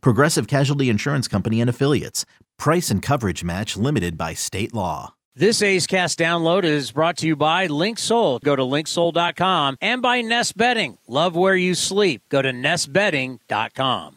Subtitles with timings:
[0.00, 2.24] Progressive Casualty Insurance Company and Affiliates.
[2.58, 5.14] Price and coverage match limited by state law.
[5.36, 8.40] This A's Cast download is brought to you by LinkSoul.
[8.42, 10.98] Go to linksoul.com and by Nest Bedding.
[11.08, 12.22] Love where you sleep.
[12.28, 14.16] Go to nestbedding.com.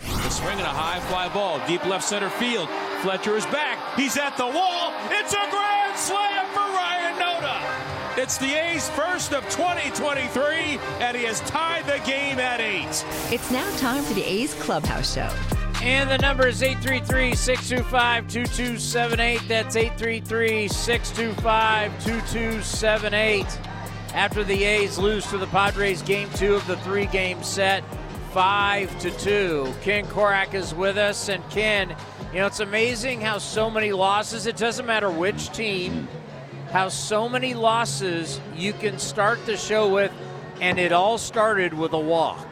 [0.00, 2.70] The swing and a high fly ball, deep left center field.
[3.02, 3.78] Fletcher is back.
[3.98, 4.94] He's at the wall.
[5.10, 5.63] It's a grand
[8.24, 13.04] It's the A's first of 2023, and he has tied the game at eight.
[13.30, 15.28] It's now time for the A's Clubhouse Show.
[15.82, 19.42] And the number is 833 625 2278.
[19.46, 23.44] That's 833 625 2278.
[24.14, 27.84] After the A's lose to the Padres game two of the three game set,
[28.32, 29.74] 5 to 2.
[29.82, 31.28] Ken Korach is with us.
[31.28, 31.94] And Ken,
[32.32, 36.08] you know, it's amazing how so many losses, it doesn't matter which team,
[36.74, 40.10] how so many losses you can start the show with,
[40.60, 42.48] and it all started with a walk.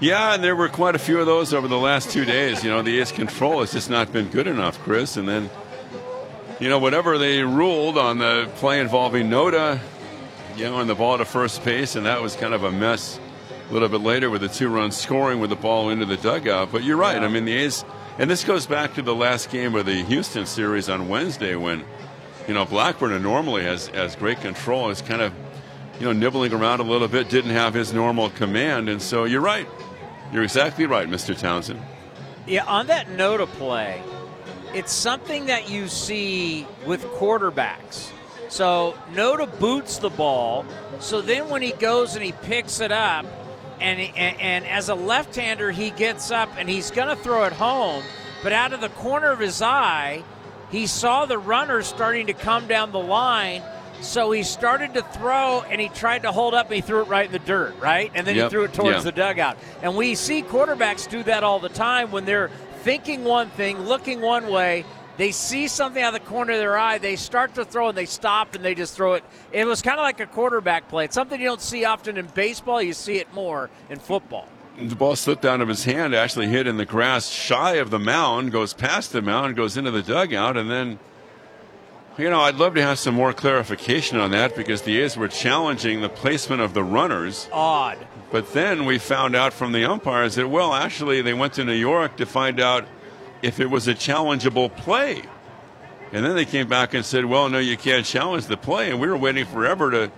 [0.00, 2.64] Yeah, and there were quite a few of those over the last two days.
[2.64, 5.16] You know, the A's control has just not been good enough, Chris.
[5.16, 5.48] And then,
[6.58, 9.78] you know, whatever they ruled on the play involving Noda,
[10.56, 13.20] you know, on the ball to first base, and that was kind of a mess
[13.70, 16.72] a little bit later with the two runs scoring with the ball into the dugout.
[16.72, 17.20] But you're right.
[17.20, 17.28] Yeah.
[17.28, 17.84] I mean, the A's,
[18.18, 21.84] and this goes back to the last game of the Houston series on Wednesday when,
[22.48, 25.32] you know, Blackburn normally has, has great control, is kind of,
[25.98, 28.88] you know, nibbling around a little bit, didn't have his normal command.
[28.88, 29.68] And so you're right.
[30.32, 31.38] You're exactly right, Mr.
[31.38, 31.80] Townsend.
[32.46, 34.02] Yeah, on that note of play,
[34.74, 38.10] it's something that you see with quarterbacks.
[38.48, 40.64] So Noda boots the ball.
[40.98, 43.26] So then when he goes and he picks it up,
[43.80, 47.52] and, and, and as a left-hander, he gets up and he's going to throw it
[47.52, 48.02] home,
[48.42, 50.22] but out of the corner of his eye,
[50.72, 53.62] he saw the runner starting to come down the line,
[54.00, 57.08] so he started to throw and he tried to hold up and he threw it
[57.08, 58.10] right in the dirt, right?
[58.14, 58.46] And then yep.
[58.46, 59.58] he threw it towards the dugout.
[59.82, 62.50] And we see quarterbacks do that all the time when they're
[62.80, 64.86] thinking one thing, looking one way.
[65.18, 67.98] They see something out of the corner of their eye, they start to throw and
[67.98, 69.24] they stop and they just throw it.
[69.52, 71.04] It was kind of like a quarterback play.
[71.04, 74.48] It's something you don't see often in baseball, you see it more in football.
[74.80, 77.98] The ball slipped out of his hand, actually hit in the grass shy of the
[77.98, 80.98] mound, goes past the mound, goes into the dugout, and then
[82.18, 85.28] you know, I'd love to have some more clarification on that because the A's were
[85.28, 87.48] challenging the placement of the runners.
[87.50, 87.98] Odd.
[88.30, 91.72] But then we found out from the umpires that, well, actually, they went to New
[91.72, 92.86] York to find out
[93.40, 95.22] if it was a challengeable play.
[96.12, 98.90] And then they came back and said, well, no, you can't challenge the play.
[98.90, 100.12] And we were waiting forever to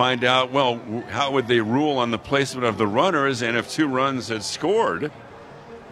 [0.00, 0.80] find out, well,
[1.10, 4.42] how would they rule on the placement of the runners and if two runs had
[4.42, 5.12] scored.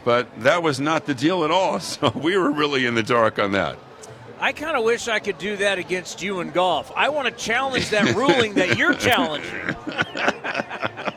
[0.03, 1.79] But that was not the deal at all.
[1.81, 3.77] So we were really in the dark on that.
[4.41, 6.91] I kind of wish I could do that against you in golf.
[6.97, 9.77] I want to challenge that ruling that you're challenging.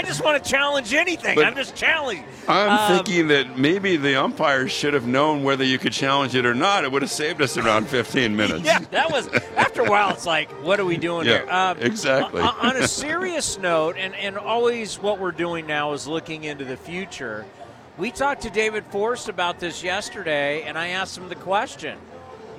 [0.00, 1.34] I just want to challenge anything.
[1.34, 2.24] But I'm just challenging.
[2.48, 6.46] I'm um, thinking that maybe the umpires should have known whether you could challenge it
[6.46, 6.84] or not.
[6.84, 8.64] It would have saved us around 15 minutes.
[8.64, 9.28] yeah, that was
[9.58, 10.08] after a while.
[10.08, 11.50] It's like, what are we doing yeah, here?
[11.50, 12.40] Um, exactly.
[12.40, 16.78] on, a serious note, and and always what we're doing now is looking into the
[16.78, 17.44] future.
[17.98, 21.98] We talked to David Forst about this yesterday, and I asked him the question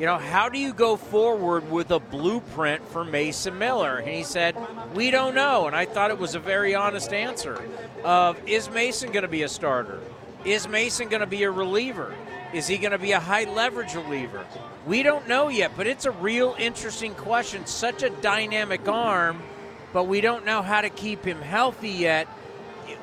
[0.02, 3.98] you know, how do you go forward with a blueprint for Mason Miller?
[3.98, 4.58] And he said,
[4.96, 5.68] we don't know.
[5.68, 7.62] And I thought it was a very honest answer
[8.04, 10.00] of, is Mason going to be a starter?
[10.44, 12.16] Is Mason going to be a reliever?
[12.52, 14.44] Is he going to be a high leverage reliever?
[14.88, 17.68] We don't know yet, but it's a real interesting question.
[17.68, 19.44] Such a dynamic arm,
[19.94, 22.28] but we don't know how to keep him healthy yet.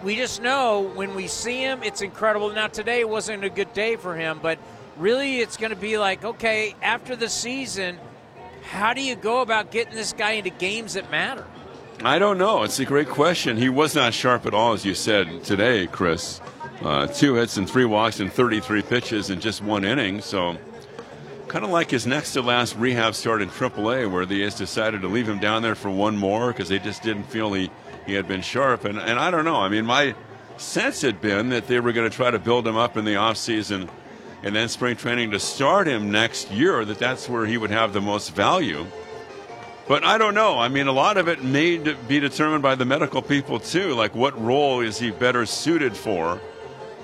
[0.03, 2.51] We just know when we see him, it's incredible.
[2.51, 4.59] Now, today wasn't a good day for him, but–
[4.99, 7.99] really it's going to be like, okay, after the season,
[8.63, 11.45] how do you go about getting this guy into games that matter?
[12.05, 12.63] I don't know.
[12.63, 13.57] It's a great question.
[13.57, 16.41] He was not sharp at all, as you said today, Chris.
[16.83, 20.21] Uh, two hits and three walks and 33 pitches in just one inning.
[20.21, 20.57] So,
[21.49, 25.01] kind of like his next to last rehab start in AAA, where the A's decided
[25.01, 27.69] to leave him down there for one more because they just didn't feel he,
[28.07, 28.85] he had been sharp.
[28.85, 29.57] And, and I don't know.
[29.57, 30.15] I mean, my
[30.57, 33.15] sense had been that they were going to try to build him up in the
[33.15, 33.89] offseason
[34.43, 37.93] and then spring training to start him next year, that that's where he would have
[37.93, 38.87] the most value.
[39.87, 40.59] But I don't know.
[40.59, 43.95] I mean, a lot of it may be determined by the medical people too.
[43.95, 46.41] Like, what role is he better suited for?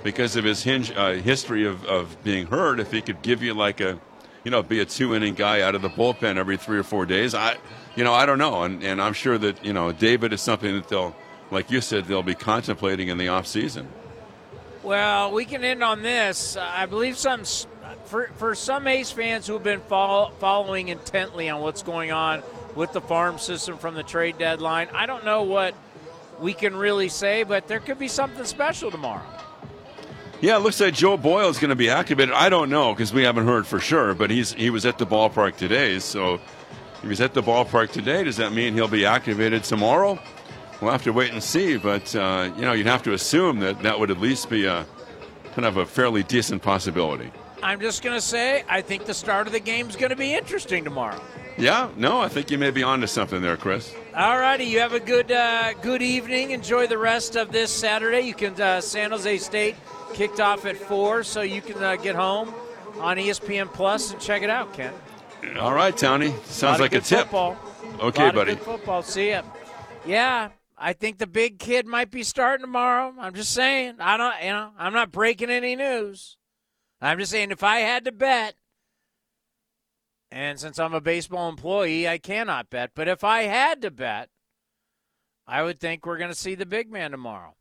[0.05, 3.55] because of his hinge, uh, history of, of being hurt, if he could give you
[3.55, 3.99] like a,
[4.45, 7.07] you know, be a two inning guy out of the bullpen every three or four
[7.07, 7.57] days, I,
[7.97, 8.63] you know, I don't know.
[8.63, 11.17] And, and I'm sure that, you know, David is something that they'll,
[11.51, 13.87] like you said, they'll be contemplating in the offseason.
[14.85, 16.59] Well, we can end on this.
[16.59, 17.45] I believe some
[18.05, 22.43] for, for some Ace fans who have been follow, following intently on what's going on
[22.75, 25.75] with the farm system from the trade deadline, I don't know what
[26.39, 29.25] we can really say, but there could be something special tomorrow.
[30.43, 32.35] Yeah, it looks like Joe Boyle is going to be activated.
[32.35, 35.07] I don't know because we haven't heard for sure, but he's he was at the
[35.07, 35.99] ballpark today.
[35.99, 36.35] So
[37.03, 40.19] if he's at the ballpark today, does that mean he'll be activated tomorrow?
[40.85, 41.79] We'll have to wait and see.
[41.79, 44.85] But uh, you know, you'd have to assume that that would at least be a
[45.55, 47.33] kind of a fairly decent possibility.
[47.63, 50.17] I'm just going to say I think the start of the game is going to
[50.17, 51.19] be interesting tomorrow.
[51.57, 53.95] Yeah, no, I think you may be onto something there, Chris.
[54.15, 56.51] All righty, you have a good uh, good evening.
[56.51, 58.21] Enjoy the rest of this Saturday.
[58.21, 59.77] You can uh, San Jose State
[60.13, 62.53] kicked off at four, so you can uh, get home
[63.01, 64.93] on ESPN Plus and check it out, Ken.
[65.59, 66.35] All right, Tony.
[66.45, 67.21] Sounds like a tip.
[67.21, 67.57] Football.
[68.01, 68.57] Okay, buddy.
[68.57, 69.03] football.
[69.03, 69.43] See ya.
[70.05, 70.51] Yeah,
[70.85, 73.15] I think the big kid might be starting tomorrow.
[73.19, 73.95] I'm just saying.
[74.01, 74.35] I don't.
[74.43, 76.37] You know, I'm not breaking any news.
[77.01, 78.57] I'm just saying if I had to bet,
[80.31, 82.91] and since I'm a baseball employee, I cannot bet.
[82.95, 84.29] But if I had to bet,
[85.47, 87.55] I would think we're going to see the big man tomorrow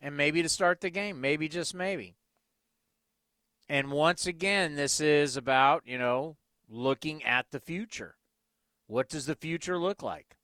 [0.00, 2.14] and maybe to start the game, maybe just maybe.
[3.68, 6.38] And once again, this is about, you know,
[6.70, 8.16] looking at the future.
[8.86, 10.36] What does the future look like?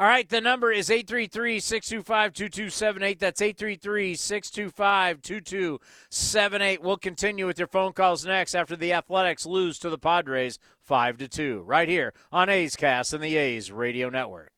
[0.00, 3.18] All right, the number is 833 625 2278.
[3.18, 6.82] That's 833 625 2278.
[6.82, 11.18] We'll continue with your phone calls next after the Athletics lose to the Padres 5
[11.18, 14.57] to 2, right here on A's Cast and the A's Radio Network.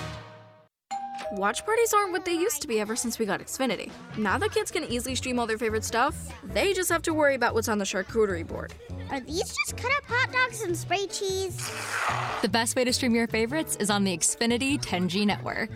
[1.31, 3.89] Watch parties aren't what they used to be ever since we got Xfinity.
[4.17, 6.13] Now that kids can easily stream all their favorite stuff,
[6.43, 8.73] they just have to worry about what's on the charcuterie board.
[9.09, 11.71] Are these just cut up hot dogs and spray cheese?
[12.41, 15.69] The best way to stream your favorites is on the Xfinity 10G network.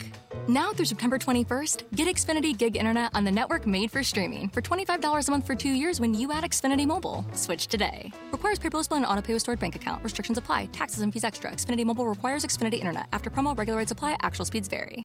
[0.49, 4.61] Now through September 21st, get Xfinity Gig Internet on the network made for streaming for
[4.61, 7.25] $25 a month for two years when you add Xfinity Mobile.
[7.31, 8.11] Switch today.
[8.33, 10.03] Requires paperless bill and auto pay with stored bank account.
[10.03, 10.65] Restrictions apply.
[10.73, 11.49] Taxes and fees extra.
[11.51, 13.07] Xfinity Mobile requires Xfinity Internet.
[13.13, 14.17] After promo, regular rates apply.
[14.21, 15.01] Actual speeds vary.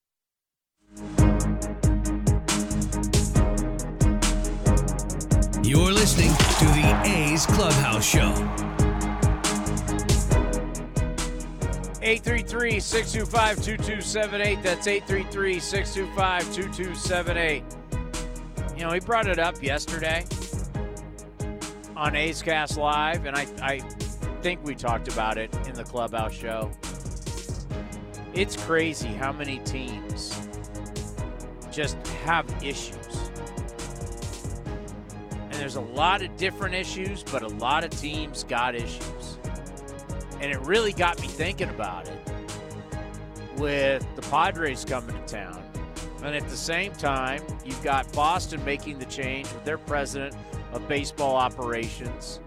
[5.62, 8.35] You're listening to the A's Clubhouse Show.
[12.02, 14.62] 833 625 2278.
[14.62, 17.62] That's 833 625 2278.
[18.76, 20.25] You know, he brought it up yesterday
[21.94, 23.79] on A's Cast Live, and I, I
[24.41, 26.70] think we talked about it in the Clubhouse Show.
[28.32, 30.50] It's crazy how many teams
[31.71, 33.31] just have issues.
[35.43, 39.39] And there's a lot of different issues, but a lot of teams got issues.
[40.41, 42.19] And it really got me thinking about it
[43.57, 45.62] with the Padres coming to town.
[46.23, 50.37] And at the same time, you've got Boston making the change with their president
[50.73, 52.41] of baseball operations,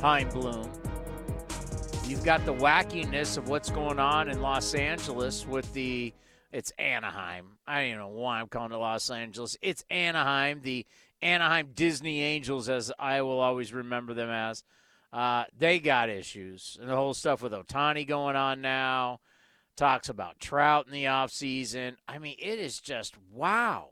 [0.00, 0.70] Chaim Bloom.
[2.06, 6.12] You've got the wackiness of what's going on in Los Angeles with the
[6.52, 7.53] it's Anaheim.
[7.66, 9.56] I don't know why I'm calling it Los Angeles.
[9.62, 10.86] It's Anaheim, the
[11.22, 14.62] Anaheim Disney Angels, as I will always remember them as.
[15.12, 16.76] Uh, they got issues.
[16.80, 19.20] And the whole stuff with Ohtani going on now.
[19.76, 21.96] Talks about Trout in the offseason.
[22.06, 23.90] I mean, it is just wow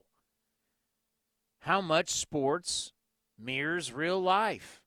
[1.60, 2.92] how much sports
[3.38, 4.82] mirrors real life.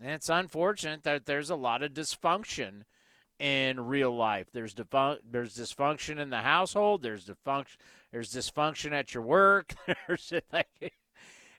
[0.00, 2.82] And it's unfortunate that there's a lot of dysfunction–
[3.38, 4.48] in real life.
[4.52, 7.02] There's defun- there's dysfunction in the household.
[7.02, 7.76] There's dysfunction.
[8.10, 9.74] There's dysfunction at your work.
[10.06, 10.94] there's like,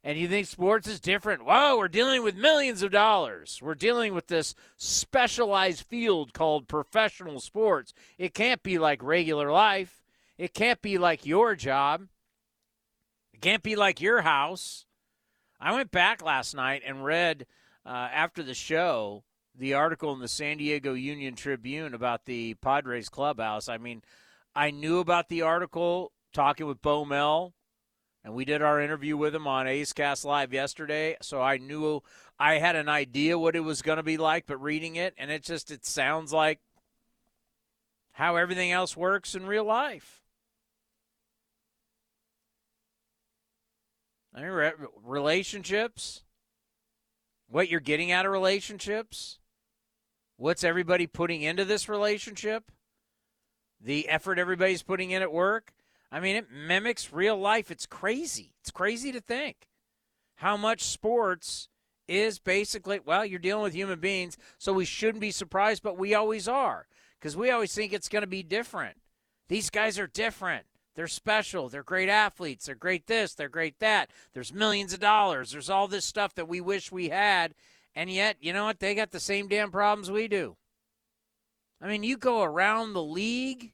[0.04, 1.46] and you think sports is different.
[1.46, 3.60] Whoa, we're dealing with millions of dollars.
[3.62, 7.94] We're dealing with this specialized field called professional sports.
[8.18, 10.04] It can't be like regular life.
[10.38, 12.08] It can't be like your job.
[13.34, 14.86] It can't be like your house.
[15.60, 17.46] I went back last night and read
[17.86, 19.24] uh, after the show
[19.58, 23.68] the article in the San Diego Union Tribune about the Padres clubhouse.
[23.68, 24.02] I mean,
[24.56, 27.54] I knew about the article talking with Bo Mel
[28.24, 32.02] And we did our interview with him on A's Cast Live yesterday, so I knew
[32.38, 35.32] I had an idea what it was going to be like, but reading it, and
[35.32, 36.60] it just it sounds like
[38.12, 40.22] how everything else works in real life.
[45.04, 46.24] Relationships,
[47.48, 49.39] what you're getting out of relationships,
[50.40, 52.72] what's everybody putting into this relationship,
[53.80, 55.74] the effort everybody's putting in at work.
[56.12, 57.70] I mean, it mimics real life.
[57.70, 58.54] It's crazy.
[58.62, 59.68] It's crazy to think
[60.36, 61.68] how much sports
[62.08, 66.16] is basically, well, you're dealing with human beings, so we shouldn't be surprised, but we
[66.16, 66.88] always are
[67.20, 68.98] because we always think it's going to be different.
[69.50, 70.66] These guys are different.
[70.96, 71.70] They're special.
[71.70, 72.66] They're great athletes.
[72.66, 73.34] They're great this.
[73.34, 74.10] They're great that.
[74.34, 75.52] There's millions of dollars.
[75.52, 77.54] There's all this stuff that we wish we had.
[77.96, 78.80] And yet, you know what?
[78.80, 80.56] They got the same damn problems we do.
[81.82, 83.74] I mean, you go around the league.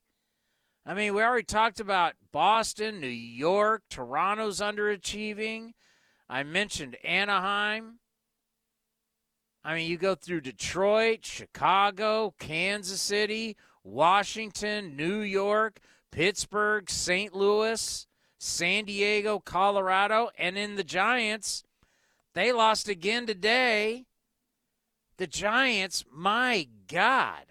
[0.85, 5.71] I mean, we already talked about Boston, New York, Toronto's underachieving.
[6.29, 7.99] I mentioned Anaheim.
[9.63, 15.79] I mean, you go through Detroit, Chicago, Kansas City, Washington, New York,
[16.11, 17.33] Pittsburgh, St.
[17.33, 18.05] Louis,
[18.37, 21.63] San Diego, Colorado, and in the Giants,
[22.35, 24.05] they lost again today.
[25.17, 27.45] The Giants, my God.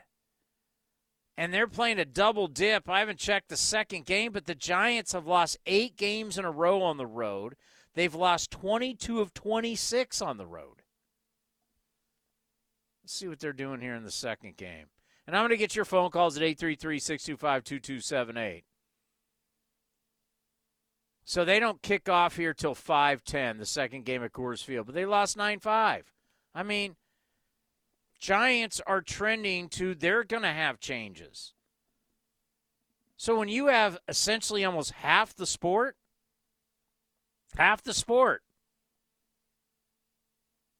[1.37, 2.89] And they're playing a double dip.
[2.89, 6.51] I haven't checked the second game, but the Giants have lost eight games in a
[6.51, 7.57] row on the road.
[7.95, 10.83] They've lost 22 of 26 on the road.
[13.03, 14.87] Let's see what they're doing here in the second game.
[15.27, 18.65] And I'm going to get your phone calls at 833 625 2278.
[21.25, 24.95] So they don't kick off here till 5:10, the second game at Coors Field, but
[24.95, 26.05] they lost 9-5.
[26.55, 26.97] I mean,
[28.21, 31.55] Giants are trending to they're going to have changes.
[33.17, 35.97] So when you have essentially almost half the sport,
[37.57, 38.43] half the sport,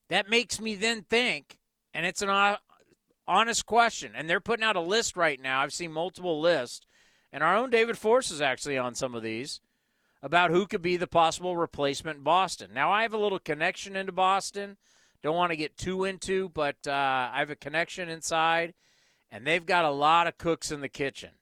[0.09, 1.59] that makes me then think
[1.95, 2.57] and it's an
[3.27, 4.13] honest question.
[4.15, 5.61] And they're putting out a list right now.
[5.61, 6.87] I've seen multiple lists,
[7.33, 9.61] and our own David Forst is actually on some of these
[10.25, 12.71] about who could be the possible replacement in Boston.
[12.73, 14.79] Now, I have a little connection into Boston.
[15.23, 18.73] Don't want to get too into, but uh, I have a connection inside,
[19.31, 21.33] and they've got a lot of cooks in the kitchen.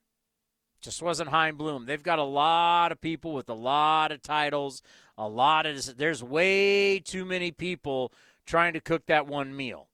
[0.81, 1.87] Just wasn't Chaim Bloom.
[1.87, 4.83] They've got a lot of people with a lot of titles,
[5.17, 5.97] a lot of.
[5.97, 8.13] There's way too many people
[8.47, 9.91] trying to cook that one meal.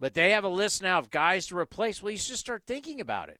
[0.00, 2.02] But they have a list now of guys to replace.
[2.02, 3.38] Well, you should start thinking about it.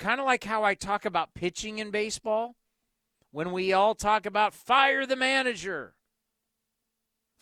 [0.00, 2.56] Kind of like how I talk about pitching in baseball.
[3.32, 5.94] When we all talk about fire the manager,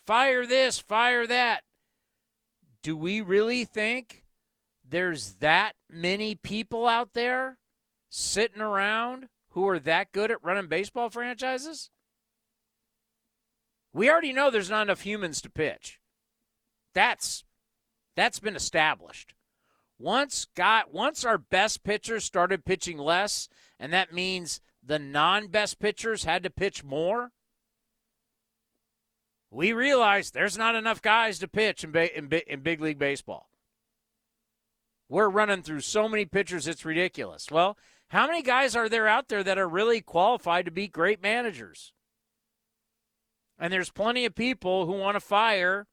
[0.05, 1.62] fire this, fire that.
[2.83, 4.25] Do we really think
[4.87, 7.59] there's that many people out there
[8.11, 11.91] sitting around who are that good at running baseball franchises?
[13.93, 16.00] We already know there's not enough humans to pitch.
[16.93, 17.45] That's
[18.17, 19.35] that's been established.
[19.99, 23.49] Once got once our best pitchers started pitching less,
[23.81, 27.33] and that means the non-best pitchers had to pitch more.
[29.50, 33.49] We realized there's not enough guys to pitch in, in, in big league baseball.
[35.09, 37.50] We're running through so many pitchers, it's ridiculous.
[37.50, 37.76] Well,
[38.09, 41.93] how many guys are there out there that are really qualified to be great managers?
[43.59, 45.87] And there's plenty of people who want to fire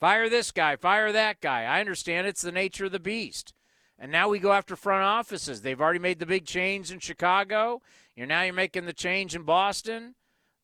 [0.00, 1.64] Fire this guy, fire that guy.
[1.64, 3.52] I understand it's the nature of the beast.
[3.98, 5.62] And now we go after front offices.
[5.62, 7.82] They've already made the big change in Chicago.
[8.14, 10.14] You're now you're making the change in Boston.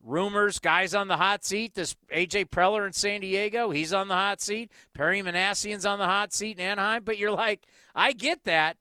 [0.01, 1.73] Rumors, guys on the hot seat.
[1.73, 4.71] This AJ Preller in San Diego, he's on the hot seat.
[4.93, 7.03] Perry Minasian's on the hot seat in Anaheim.
[7.03, 8.77] But you're like, I get that.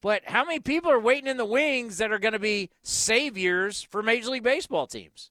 [0.00, 3.82] But how many people are waiting in the wings that are going to be saviors
[3.82, 5.30] for Major League Baseball teams?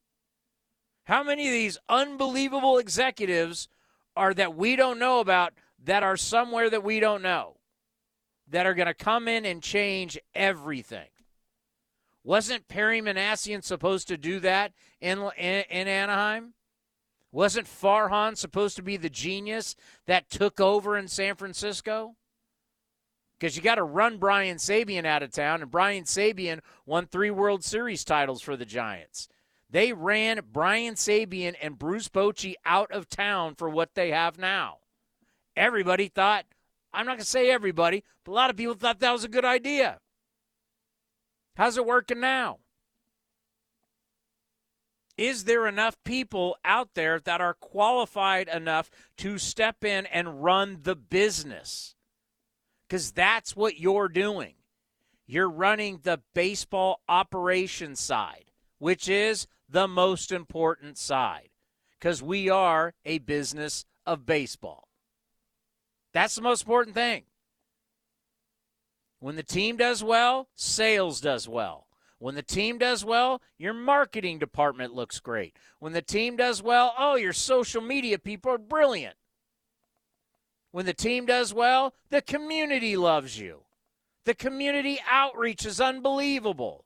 [1.06, 3.68] How many of these unbelievable executives
[4.20, 5.54] are that we don't know about
[5.86, 7.56] that are somewhere that we don't know
[8.50, 11.08] that are going to come in and change everything.
[12.22, 16.54] Wasn't Perry Minasian supposed to do that in, in, in Anaheim?
[17.32, 22.16] Wasn't Farhan supposed to be the genius that took over in San Francisco?
[23.40, 27.32] Because you got to run Brian Sabean out of town, and Brian Sabean won three
[27.32, 29.30] World Series titles for the Giants.
[29.70, 34.78] They ran Brian Sabean and Bruce Bochy out of town for what they have now.
[35.56, 36.46] Everybody thought,
[36.92, 39.30] I'm not going to say everybody, but a lot of people thought that was a
[39.30, 40.00] good idea.
[41.56, 42.60] How's it working now?
[45.18, 50.80] Is there enough people out there that are qualified enough to step in and run
[50.84, 51.94] the business?
[52.88, 54.54] Because that's what you're doing.
[55.28, 58.46] You're running the baseball operation side,
[58.80, 61.50] which is the most important side
[62.00, 64.88] because we are a business of baseball.
[66.14, 67.24] That's the most important thing.
[69.20, 71.88] When the team does well, sales does well.
[72.20, 75.56] When the team does well, your marketing department looks great.
[75.80, 79.16] When the team does well, oh, your social media people are brilliant.
[80.72, 83.62] When the team does well, the community loves you.
[84.26, 86.86] The community outreach is unbelievable.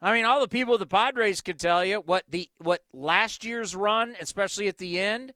[0.00, 3.44] I mean, all the people at the Padres could tell you what the what last
[3.44, 5.32] year's run, especially at the end,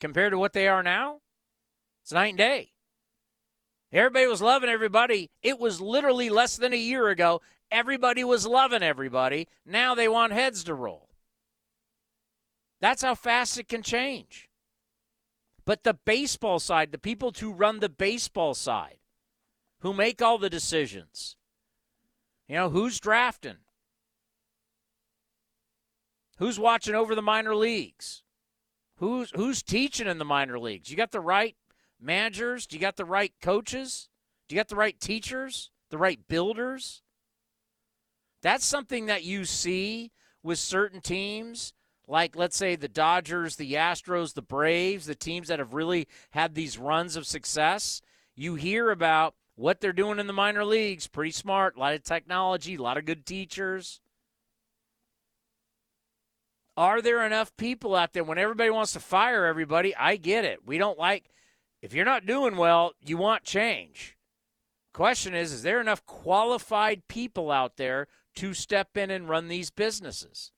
[0.00, 1.20] compared to what they are now.
[2.02, 2.72] It's night and day.
[3.92, 5.30] Everybody was loving everybody.
[5.42, 7.40] It was literally less than a year ago.
[7.70, 9.48] Everybody was loving everybody.
[9.64, 11.08] Now they want heads to roll.
[12.80, 14.48] That's how fast it can change.
[15.64, 18.98] But the baseball side, the people who run the baseball side,
[19.80, 21.36] who make all the decisions,
[22.48, 23.56] you know, who's drafting?
[26.36, 28.22] Who's watching over the minor leagues?
[28.96, 30.90] Who's who's teaching in the minor leagues?
[30.90, 31.56] You got the right
[32.00, 32.66] managers?
[32.66, 34.08] Do you got the right coaches?
[34.48, 35.70] Do you got the right teachers?
[35.90, 37.02] The right builders?
[38.42, 40.12] That's something that you see
[40.42, 41.72] with certain teams,
[42.06, 46.54] like let's say the Dodgers, the Astros, the Braves, the teams that have really had
[46.54, 48.00] these runs of success.
[48.34, 51.06] You hear about what they're doing in the minor leagues.
[51.06, 54.00] Pretty smart, a lot of technology, a lot of good teachers.
[56.76, 59.96] Are there enough people out there when everybody wants to fire everybody?
[59.96, 60.66] I get it.
[60.66, 61.30] We don't like
[61.82, 64.16] if you're not doing well, you want change.
[64.92, 69.70] Question is, is there enough qualified people out there to step in and run these
[69.70, 70.52] businesses?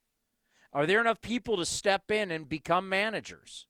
[0.73, 3.67] Are there enough people to step in and become managers?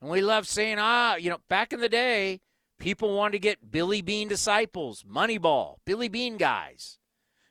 [0.00, 2.40] And we love saying, ah, you know, back in the day,
[2.78, 6.98] people wanted to get Billy Beane disciples, Moneyball, Billy Beane guys.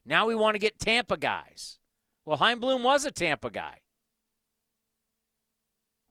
[0.05, 1.79] Now we want to get Tampa guys.
[2.25, 3.79] Well, Chaim Bloom was a Tampa guy.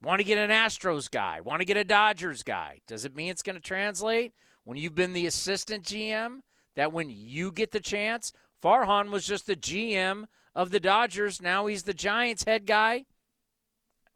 [0.03, 2.81] Want to get an Astros guy, want to get a Dodgers guy.
[2.89, 4.33] Does it mean it's going to translate
[4.65, 6.41] when you've been the assistant GM?
[6.75, 11.41] That when you get the chance, Farhan was just the GM of the Dodgers.
[11.41, 13.05] Now he's the Giants head guy.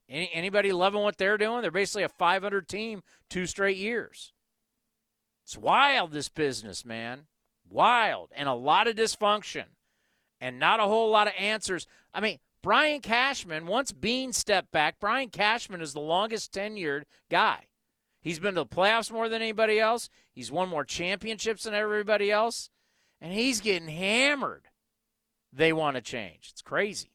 [0.09, 1.63] Any, anybody loving what they're doing?
[1.63, 4.33] They're basically a 500 team two straight years.
[5.45, 7.27] It's wild, this business, man.
[7.69, 8.31] Wild.
[8.35, 9.67] And a lot of dysfunction
[10.41, 11.87] and not a whole lot of answers.
[12.13, 17.67] I mean, Brian Cashman, once Beane stepped back, Brian Cashman is the longest tenured guy.
[18.21, 20.09] He's been to the playoffs more than anybody else.
[20.33, 22.71] He's won more championships than everybody else.
[23.21, 24.65] And he's getting hammered.
[25.53, 26.49] They want to change.
[26.51, 27.13] It's crazy.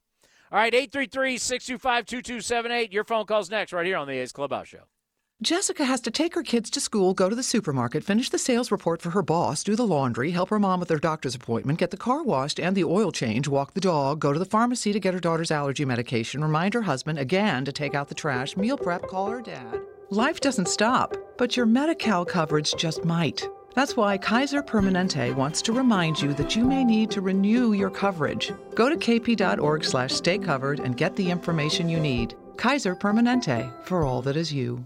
[0.51, 2.93] All right, 833 625 2278.
[2.93, 4.85] Your phone calls next, right here on the A's Clubhouse Show.
[5.41, 8.71] Jessica has to take her kids to school, go to the supermarket, finish the sales
[8.71, 11.89] report for her boss, do the laundry, help her mom with her doctor's appointment, get
[11.89, 14.99] the car washed and the oil change, walk the dog, go to the pharmacy to
[14.99, 18.77] get her daughter's allergy medication, remind her husband again to take out the trash, meal
[18.77, 19.81] prep, call her dad.
[20.11, 23.49] Life doesn't stop, but your Medi-Cal coverage just might.
[23.73, 27.89] That's why Kaiser Permanente wants to remind you that you may need to renew your
[27.89, 28.51] coverage.
[28.75, 32.35] Go to kp.org slash stay covered and get the information you need.
[32.57, 34.85] Kaiser Permanente, for all that is you.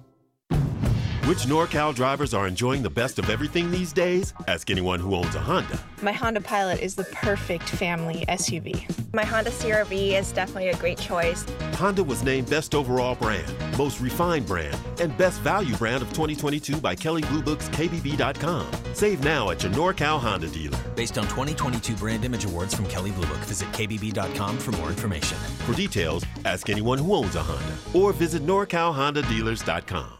[1.26, 4.32] Which NorCal drivers are enjoying the best of everything these days?
[4.48, 5.80] Ask anyone who owns a Honda.
[6.04, 8.86] My Honda Pilot is the perfect family SUV.
[9.12, 11.44] My Honda CRV is definitely a great choice.
[11.74, 16.80] Honda was named Best Overall Brand, Most Refined Brand, and Best Value Brand of 2022
[16.80, 18.72] by Kelley Blue Book's KBB.com.
[18.94, 20.78] Save now at your NorCal Honda dealer.
[20.96, 25.40] Based on 2022 Brand Image Awards from Kelley Blue Book, visit KBB.com for more information.
[25.66, 30.20] For details, ask anyone who owns a Honda or visit NorCalHondaDealers.com.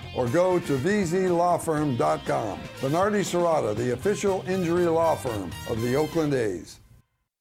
[0.15, 2.59] or go to vzlawfirm.com.
[2.79, 6.80] Venardi Zurada, the official injury law firm of the Oakland A's.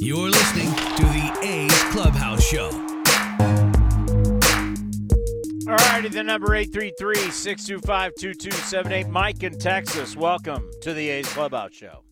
[0.00, 2.70] You're listening to the A's Clubhouse Show.
[5.68, 9.08] All righty, the number 833-625-2278.
[9.08, 12.04] Mike in Texas, welcome to the A's Clubhouse Show.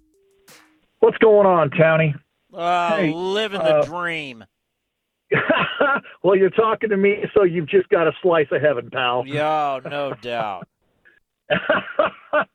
[0.98, 2.14] What's going on, Townie?
[2.52, 4.44] Uh, hey, living the uh, dream.
[6.22, 9.24] well, you're talking to me, so you've just got a slice of heaven, pal.
[9.26, 10.68] Yeah, no doubt.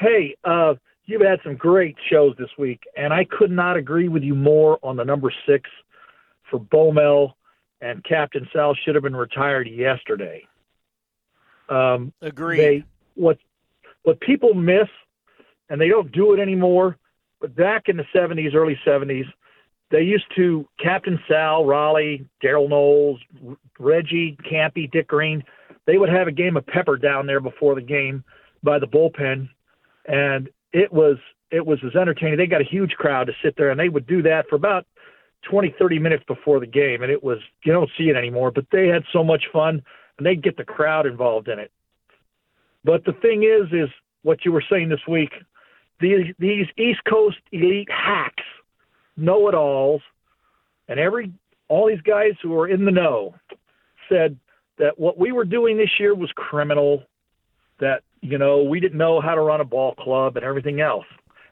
[0.00, 4.22] Hey, uh, you've had some great shows this week, and I could not agree with
[4.22, 5.68] you more on the number six
[6.50, 7.34] for Bomel
[7.82, 10.42] and Captain Sal should have been retired yesterday.
[11.68, 12.58] Um, Agreed.
[12.58, 13.38] They, what
[14.02, 14.88] what people miss,
[15.68, 16.96] and they don't do it anymore.
[17.40, 19.26] But back in the '70s, early '70s,
[19.90, 25.44] they used to Captain Sal, Rollie, Darold Knowles, R- Reggie, Campy, Dick Green.
[25.90, 28.22] They would have a game of pepper down there before the game
[28.62, 29.48] by the bullpen,
[30.06, 31.16] and it was
[31.50, 32.38] it was as entertaining.
[32.38, 34.86] They got a huge crowd to sit there, and they would do that for about
[35.50, 38.52] 20, 30 minutes before the game, and it was you don't see it anymore.
[38.52, 39.82] But they had so much fun,
[40.16, 41.72] and they'd get the crowd involved in it.
[42.84, 43.90] But the thing is, is
[44.22, 45.32] what you were saying this week.
[46.00, 48.44] These these East Coast elite hacks,
[49.16, 50.02] know-it-alls,
[50.86, 51.32] and every
[51.66, 53.34] all these guys who are in the know
[54.08, 54.38] said
[54.80, 57.04] that what we were doing this year was criminal.
[57.78, 61.06] That you know we didn't know how to run a ball club and everything else,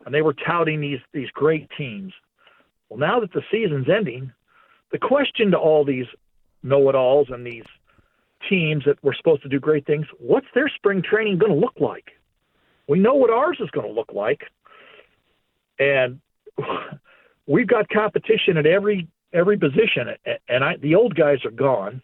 [0.05, 2.13] and they were touting these these great teams.
[2.89, 4.33] Well, now that the season's ending,
[4.91, 6.07] the question to all these
[6.63, 7.67] know-it-alls and these
[8.49, 11.75] teams that were supposed to do great things, what's their spring training going to look
[11.81, 12.13] like?
[12.89, 14.45] We know what ours is going to look like,
[15.79, 16.21] and
[17.47, 20.09] we've got competition at every every position.
[20.49, 22.01] And I, the old guys are gone,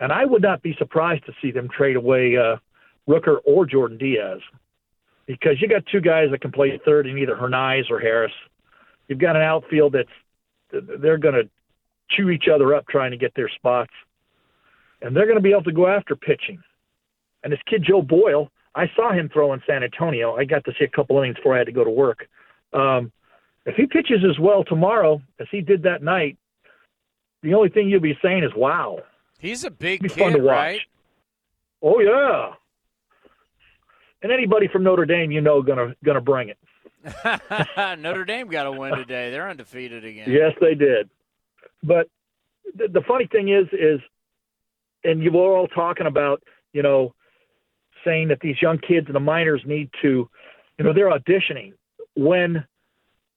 [0.00, 2.56] and I would not be surprised to see them trade away uh,
[3.08, 4.40] Rooker or Jordan Diaz,
[5.26, 8.32] because you got two guys that can play third in either Hernandez or Harris.
[9.08, 10.08] You've got an outfield that's
[11.00, 11.48] they're going to
[12.10, 13.92] chew each other up trying to get their spots,
[15.00, 16.60] and they're going to be able to go after pitching.
[17.42, 20.34] And this kid Joe Boyle, I saw him throw in San Antonio.
[20.34, 22.28] I got to see a couple innings before I had to go to work.
[22.72, 23.12] Um,
[23.64, 26.36] if he pitches as well tomorrow as he did that night,
[27.42, 28.98] the only thing you'll be saying is "Wow."
[29.38, 30.52] He's a big kid, fun to watch.
[30.52, 30.80] right?
[31.82, 32.52] Oh yeah.
[34.22, 36.58] And anybody from Notre Dame, you know, gonna gonna bring it.
[37.98, 39.30] Notre Dame got a win today.
[39.30, 40.30] They're undefeated again.
[40.30, 41.08] Yes, they did.
[41.82, 42.08] But
[42.74, 44.00] the, the funny thing is, is,
[45.04, 47.14] and you were all talking about, you know,
[48.04, 50.28] saying that these young kids in the minors need to,
[50.78, 51.74] you know, they're auditioning.
[52.16, 52.64] When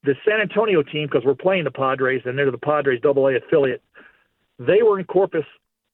[0.04, 3.36] the San Antonio team, because we're playing the Padres and they're the Padres Double A
[3.36, 3.84] affiliate,
[4.58, 5.46] they were in Corpus,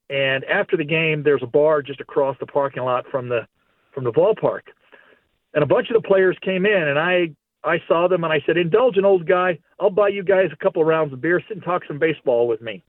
[0.10, 3.48] and after the game, there's a bar just across the parking lot from the
[3.94, 4.62] from the ballpark,
[5.54, 7.32] and a bunch of the players came in, and I
[7.66, 9.58] I saw them and I said, indulge an old guy.
[9.80, 11.42] I'll buy you guys a couple of rounds of beer.
[11.48, 12.84] Sit and talk some baseball with me.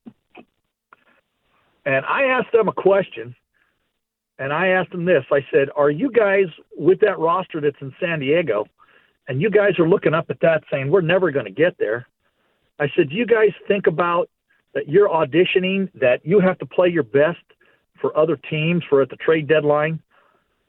[1.87, 3.35] And I asked them a question.
[4.38, 5.24] And I asked them this.
[5.33, 6.44] I said, Are you guys
[6.76, 8.66] with that roster that's in San Diego?
[9.29, 12.07] And you guys are looking up at that saying, We're never going to get there.
[12.79, 14.29] I said, Do you guys think about
[14.74, 17.38] that you're auditioning, that you have to play your best
[18.00, 20.00] for other teams for at the trade deadline?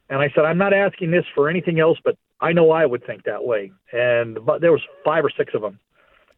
[0.10, 3.06] And I said, I'm not asking this for anything else, but I know I would
[3.06, 3.72] think that way.
[3.92, 5.80] And but there was five or six of them.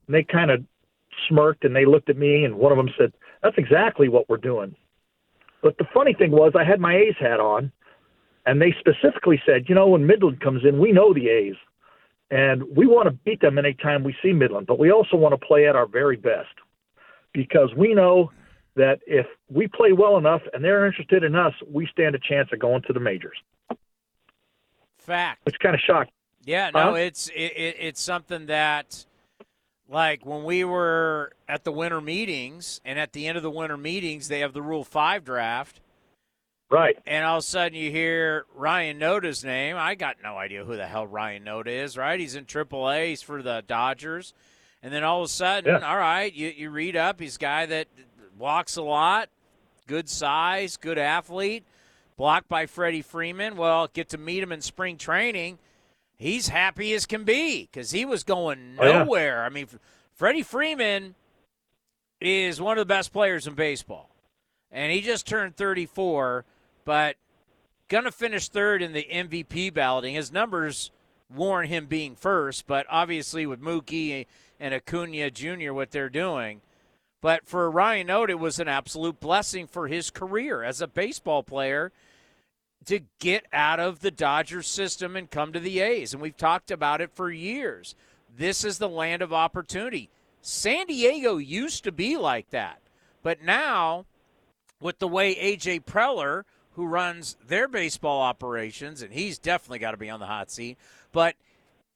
[0.07, 0.63] And they kind of
[1.27, 4.37] smirked and they looked at me and one of them said, "That's exactly what we're
[4.37, 4.75] doing."
[5.61, 7.71] But the funny thing was I had my A's hat on
[8.45, 11.55] and they specifically said, "You know, when Midland comes in, we know the A's
[12.31, 15.45] and we want to beat them anytime we see Midland, but we also want to
[15.45, 16.53] play at our very best
[17.33, 18.31] because we know
[18.75, 22.49] that if we play well enough and they're interested in us, we stand a chance
[22.53, 23.37] of going to the majors."
[24.97, 25.45] Fact.
[25.45, 26.11] Which kind of shocked.
[26.45, 26.93] Yeah, no, Huh?
[26.93, 29.05] it's it, it, it's something that,
[29.89, 33.77] like when we were at the winter meetings, and at the end of the winter
[33.77, 35.81] meetings, they have the Rule Five draft,
[36.69, 36.97] right?
[37.05, 39.75] And all of a sudden, you hear Ryan Noda's name.
[39.77, 41.97] I got no idea who the hell Ryan Noda is.
[41.97, 42.19] Right?
[42.19, 43.09] He's in AAA.
[43.09, 44.33] He's for the Dodgers,
[44.83, 45.87] and then all of a sudden, Yeah.
[45.89, 47.19] all right, you you read up.
[47.19, 47.87] He's a guy that
[48.37, 49.29] walks a lot,
[49.87, 51.63] good size, good athlete.
[52.17, 53.55] Blocked by Freddie Freeman.
[53.55, 55.57] Well, get to meet him in spring training
[56.21, 59.03] he's happy as can be because he was going Oh, yeah.
[59.05, 59.41] nowhere.
[59.45, 59.67] I mean,
[60.13, 61.15] Freddie Freeman
[62.19, 64.09] is one of the best players in baseball,
[64.71, 66.43] and he just turned 34,
[66.83, 67.15] but
[67.87, 70.13] gonna finish third in the MVP balloting.
[70.15, 70.91] His numbers
[71.33, 74.25] warrant him being first, but obviously with Mookie
[74.59, 75.73] and Acuna Jr.
[75.73, 76.61] what they're doing.
[77.21, 81.43] But for Ryan Noda, it was an absolute blessing for his career as a baseball
[81.43, 81.91] player
[82.85, 86.13] to get out of the Dodgers system and come to the A's.
[86.13, 87.93] And we've talked about it for years.
[88.35, 90.09] This is the land of opportunity.
[90.41, 92.81] San Diego used to be like that.
[93.21, 94.05] But now,
[94.79, 95.81] with the way A.J.
[95.81, 96.43] Preller,
[96.73, 100.77] who runs their baseball operations, and he's definitely got to be on the hot seat.
[101.11, 101.35] But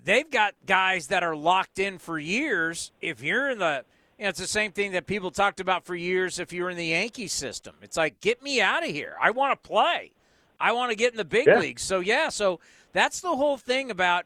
[0.03, 2.91] they've got guys that are locked in for years.
[3.01, 3.83] If you're in the,
[4.17, 6.39] you know, it's the same thing that people talked about for years.
[6.39, 9.15] If you're in the Yankee system, it's like get me out of here.
[9.21, 10.11] I want to play.
[10.59, 11.59] I want to get in the big Yeah.
[11.59, 11.81] leagues.
[11.81, 12.59] So yeah, so
[12.93, 14.25] that's the whole thing about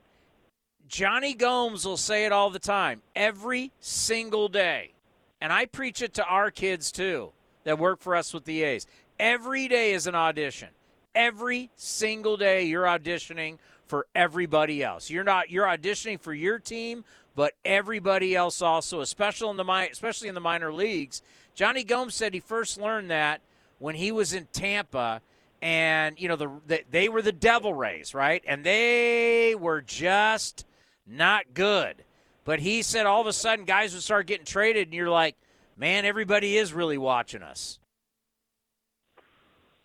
[0.88, 4.94] Johnny Gomes will say it all the time, every single day.
[5.42, 7.32] And I preach it to our kids too
[7.64, 8.88] that work for us with the A's.
[9.20, 10.70] Every day is an audition.
[11.14, 15.10] Every single day you're auditioning for everybody else.
[15.10, 17.04] You're not you're auditioning for your team,
[17.36, 21.22] but everybody else also, especially in the mi- especially in the minor leagues.
[21.56, 23.42] Johnny Gomes said he first learned that
[23.80, 25.22] when he was in Tampa
[25.62, 28.44] and you know the, the they were the Devil Rays, right?
[28.46, 30.66] And they were just
[31.06, 32.04] not good.
[32.46, 35.36] But he said all of a sudden guys would start getting traded, and you're like,
[35.76, 37.80] man, everybody is really watching us.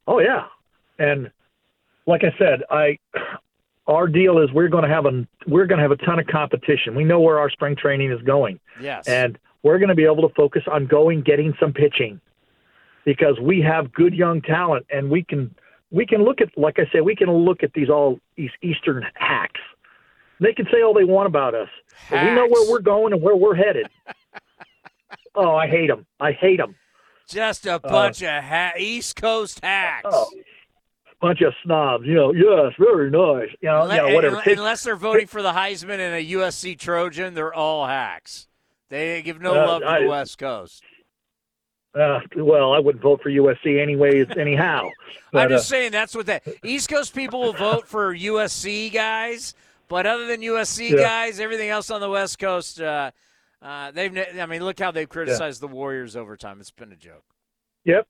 [0.06, 0.46] Oh yeah,
[0.98, 1.30] and
[2.06, 2.98] like I said, I
[3.86, 6.26] our deal is we're going to have a we're going to have a ton of
[6.26, 6.94] competition.
[6.94, 9.06] We know where our spring training is going, Yes.
[9.08, 12.20] and we're going to be able to focus on going getting some pitching
[13.04, 15.54] because we have good young talent, and we can
[15.90, 19.04] we can look at like I said, we can look at these all these Eastern
[19.14, 19.60] hacks.
[20.40, 21.68] They can say all they want about us,
[22.10, 23.86] but we know where we're going and where we're headed.
[25.34, 26.06] oh, I hate them.
[26.20, 26.74] I hate them.
[27.28, 30.08] Just a uh, bunch of ha- East Coast hacks.
[30.10, 30.28] Oh,
[31.22, 32.04] bunch of snobs.
[32.06, 33.48] You know, yes, very nice.
[33.62, 34.36] You know, Unle- you know whatever.
[34.36, 38.48] un- Unless they're voting for the Heisman and a USC Trojan, they're all hacks.
[38.90, 40.82] They give no Uh, love to I- the West Coast.
[41.94, 44.88] Uh, well, I wouldn't vote for USC anyways, anyhow.
[45.34, 49.54] I'm just uh, saying that's what that East Coast people will vote for USC guys,
[49.88, 50.96] but other than USC Yeah.
[51.02, 53.10] guys, everything else on the West Coast, uh,
[53.60, 54.16] uh, they've.
[54.40, 56.60] I mean, look how they've criticized the Warriors over time.
[56.60, 57.24] It's been a joke.
[57.84, 58.06] Yep.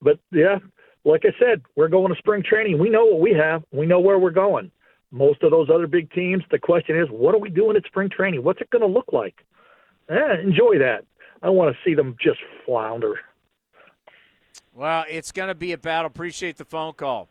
[0.00, 0.58] But yeah,
[1.06, 2.78] like I said, we're going to spring training.
[2.78, 3.62] We know what we have.
[3.72, 4.72] We know where we're going.
[5.12, 8.10] Most of those other big teams, the question is, what are we doing at spring
[8.10, 8.42] training?
[8.42, 9.36] What's it going to look like?
[10.10, 11.04] Eh, enjoy that.
[11.42, 13.20] I want to see them just flounder.
[14.74, 16.08] Well, it's going to be a battle.
[16.08, 17.28] Appreciate the phone call.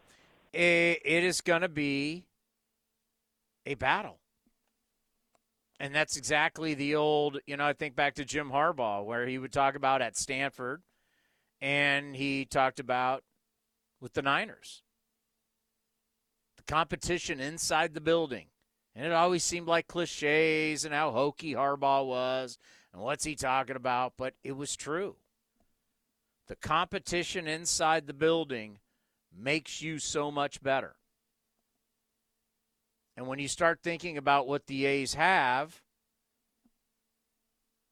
[0.53, 2.23] It, is going to be
[3.65, 4.17] a battle.
[5.81, 9.37] And that's exactly the old, you know, I think back to Jim Harbaugh, where he
[9.37, 10.81] would talk about at Stanford
[11.59, 13.21] and he talked about
[13.99, 14.83] with the Niners
[16.65, 18.47] the competition inside the building.
[18.95, 22.57] And it always seemed like cliches and how hokey Harbaugh was
[22.93, 25.17] and what's he talking about, but it was true.
[26.47, 28.79] The competition inside the building
[29.37, 30.95] makes you so much better.
[33.17, 35.81] And when you start thinking about what the A's have,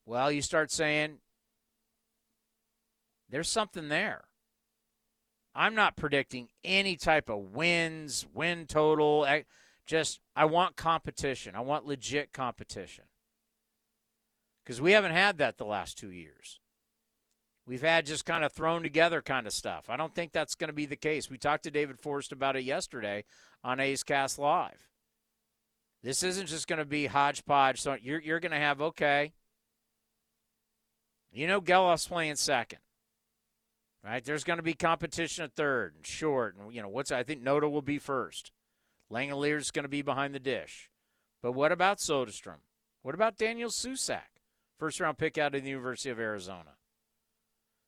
[0.05, 1.17] well, you start saying
[3.29, 4.25] there's something there.
[5.55, 9.25] I'm not predicting any type of wins, win total.
[9.27, 9.45] I-
[9.85, 11.55] Just, I want competition.
[11.55, 13.03] I want legit competition.
[14.63, 16.61] Because we haven't had that the last two years.
[17.65, 19.89] We've had just kind of thrown together kind of stuff.
[19.89, 21.29] I don't think that's going to be the case.
[21.29, 23.25] We talked to David Forst about it yesterday
[23.63, 24.87] on A's Cast Live.
[26.01, 27.79] This isn't just going to be hodgepodge.
[27.81, 29.33] So you're, you're going to have, okay,
[31.31, 32.79] you know, Gelof's playing second,
[34.03, 34.23] right?
[34.23, 36.55] There's going to be competition at third and short.
[36.55, 38.51] And, you know, what's, I think Noda will be first.
[39.11, 40.89] Langeliers' going to be behind the dish.
[41.41, 42.61] But what about Soderstrom?
[43.01, 44.39] What about Daniel Susac,
[44.79, 46.75] first round pick out of the University of Arizona?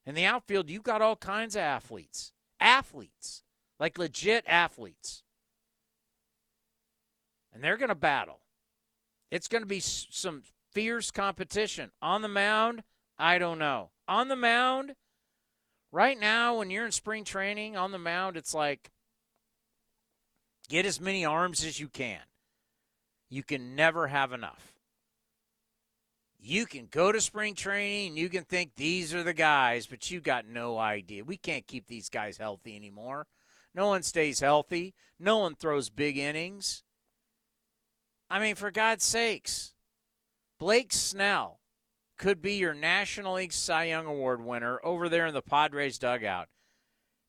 [0.06, 2.32] In the outfield, you've got all kinds of athletes.
[2.60, 3.44] Athletes.
[3.80, 5.24] Like legit athletes.
[7.54, 8.42] And they're going to battle.
[9.32, 11.92] It's going to be some fierce competition.
[12.02, 12.84] On the mound,
[13.18, 13.92] I don't know.
[14.08, 14.96] On the mound,
[15.96, 18.92] right now, when you're in spring training, on the mound, it's like
[20.70, 22.22] get as many arms as you can.
[23.30, 24.76] You can never have enough
[26.46, 30.12] you can go to spring training and you can think these are the guys, but
[30.12, 31.24] you got no idea.
[31.24, 33.26] We can't keep these guys healthy anymore.
[33.74, 34.94] No one stays healthy.
[35.20, 36.84] No one throws big innings.
[38.30, 39.74] I mean, for God's sakes,
[40.60, 41.60] Blake Snell
[42.18, 46.48] could be your National League Cy Young Award winner over there in the Padres dugout.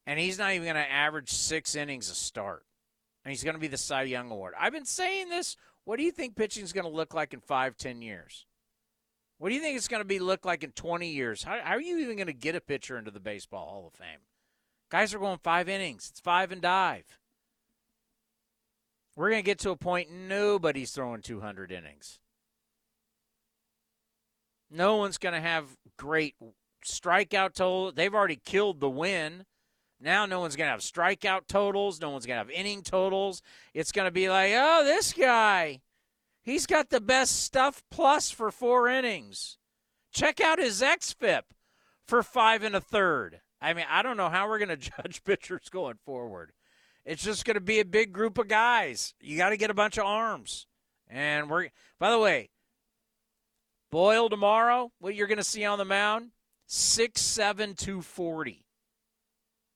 [0.06, 2.64] And he's not even going to average six innings a start.
[3.24, 4.54] And he's going to be the Cy Young Award.
[4.58, 5.56] I've been saying this.
[5.84, 8.46] What do you think pitching is going to look like in five, ten years?
[9.38, 11.42] What do you think it's going to be look like in 20 years?
[11.42, 13.94] How, how are you even going to get a pitcher into the Baseball Hall of
[13.94, 14.20] Fame?
[14.90, 16.08] Guys are going five innings.
[16.10, 17.18] It's five and dive.
[19.14, 22.20] We're going to get to a point nobody's throwing 200 innings.
[24.70, 25.64] No one's going to have
[25.96, 26.34] great
[26.84, 27.92] strikeout total.
[27.92, 29.44] They've already killed the win
[30.00, 32.00] Now no one's going to have strikeout totals.
[32.00, 33.42] No one's going to have inning totals.
[33.74, 35.80] It's going to be like, oh, this guy,
[36.42, 39.58] he's got the best stuff plus for four innings.
[40.12, 41.42] Check out his XFIP
[42.06, 43.40] for five and a third.
[43.60, 46.52] I mean, I don't know how we're going to judge pitchers going forward.
[47.04, 49.14] It's just going to be a big group of guys.
[49.20, 50.66] You got to get a bunch of arms.
[51.08, 51.68] And we're,
[52.00, 52.50] by the way,
[53.90, 56.30] Boyle tomorrow, what you're going to see on the mound,
[56.66, 58.66] six seven two forty.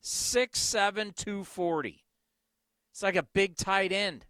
[0.01, 2.05] Six seven two forty.
[2.92, 4.27] It's like a big tight end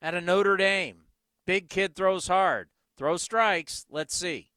[0.00, 1.04] at a Notre Dame.
[1.46, 2.68] Big kid throws hard.
[2.96, 3.86] Throw strikes.
[3.90, 4.50] Let's see.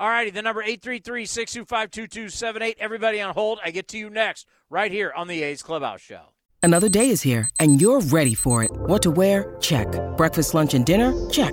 [0.00, 2.76] All righty, the number 833-625-2278.
[2.78, 3.58] Everybody on hold.
[3.64, 6.20] I get to you next, right here on the A's Clubhouse Show.
[6.62, 8.70] Another day is here, and you're ready for it.
[8.72, 9.56] What to wear?
[9.60, 9.88] Check.
[10.16, 11.12] Breakfast, lunch, and dinner?
[11.30, 11.52] Check.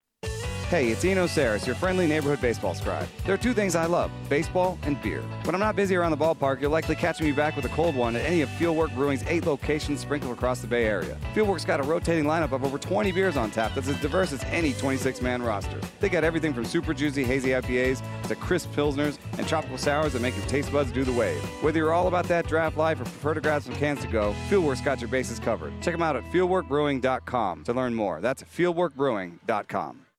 [0.71, 3.05] Hey, it's Eno Sarris, your friendly neighborhood baseball scribe.
[3.25, 5.19] There are two things I love baseball and beer.
[5.43, 7.93] When I'm not busy around the ballpark, you'll likely catch me back with a cold
[7.93, 11.17] one at any of Fieldwork Brewing's eight locations sprinkled across the Bay Area.
[11.33, 14.45] Fieldwork's got a rotating lineup of over 20 beers on tap that's as diverse as
[14.45, 15.77] any 26 man roster.
[15.99, 20.21] They got everything from super juicy hazy IPAs to crisp pilsners and tropical sours that
[20.21, 21.43] make your taste buds do the wave.
[21.61, 24.33] Whether you're all about that draft life or prefer to grab some cans to go,
[24.49, 25.73] Fieldwork's got your bases covered.
[25.81, 28.21] Check them out at fieldworkbrewing.com to learn more.
[28.21, 30.05] That's fieldworkbrewing.com.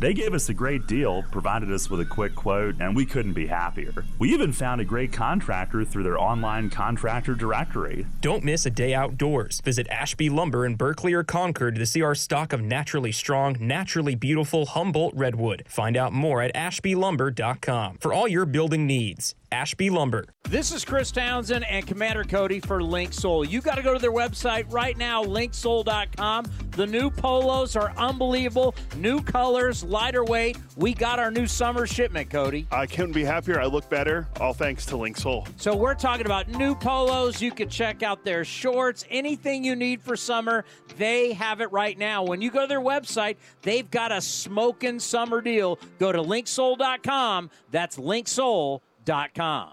[0.00, 3.32] They gave us a great deal, provided us with a quick quote, and we couldn't
[3.32, 3.92] be happier.
[4.20, 8.06] We even found a great contractor through their online contractor directory.
[8.20, 9.60] Don't miss a day outdoors.
[9.60, 14.14] Visit Ashby Lumber in Berkeley or Concord to see our stock of naturally strong, naturally
[14.14, 15.64] beautiful Humboldt Redwood.
[15.66, 19.34] Find out more at ashbylumber.com for all your building needs.
[19.50, 20.26] Ashby Lumber.
[20.48, 23.48] This is Chris Townsend and Commander Cody for Linksoul.
[23.48, 26.46] You got to go to their website right now, linksoul.com.
[26.72, 28.74] The new polos are unbelievable.
[28.96, 30.56] New colors, lighter weight.
[30.76, 32.66] We got our new summer shipment, Cody.
[32.70, 33.60] I couldn't be happier.
[33.60, 35.48] I look better, all thanks to Linksoul.
[35.56, 37.40] So we're talking about new polos.
[37.42, 40.64] You can check out their shorts, anything you need for summer.
[40.96, 42.22] They have it right now.
[42.24, 45.78] When you go to their website, they've got a smoking summer deal.
[45.98, 47.50] Go to linksoul.com.
[47.70, 49.72] That's linksoul.com.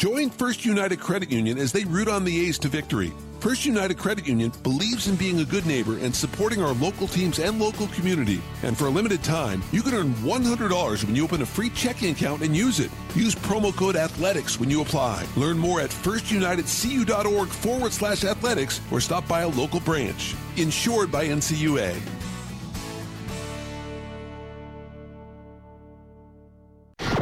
[0.00, 3.12] Join First United Credit Union as they root on the A's to victory.
[3.40, 7.38] First United Credit Union believes in being a good neighbor and supporting our local teams
[7.38, 8.42] and local community.
[8.62, 12.10] And for a limited time, you can earn $100 when you open a free checking
[12.10, 12.90] account and use it.
[13.14, 15.26] Use promo code ATHLETICS when you apply.
[15.38, 20.34] Learn more at firstunitedcu.org forward slash athletics or stop by a local branch.
[20.58, 21.98] Insured by NCUA.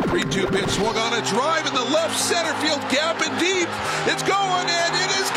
[0.08, 3.68] 3-2 pitch swung on a drive in the left center field gap and deep.
[4.12, 5.30] It's going and it is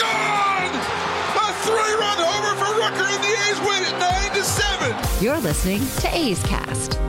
[2.21, 5.23] three-run homer for Rooker and the A's win it nine to seven.
[5.23, 6.99] You're listening to A's Cast.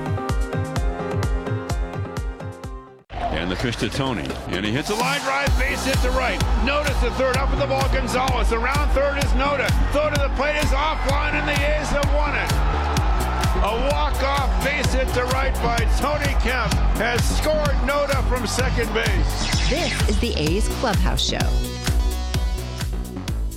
[3.11, 4.29] And the pitch to Tony.
[4.49, 6.41] And he hits a line drive, base hit to right.
[6.65, 8.53] Notice the third up with the ball, Gonzalez.
[8.53, 9.69] Around third is Noda.
[9.93, 12.53] Throw to the plate is offline, and the A's have won it.
[13.65, 19.69] A walk-off base hit to right by Tony Kemp has scored Noda from second base.
[19.69, 21.72] This is the A's Clubhouse Show.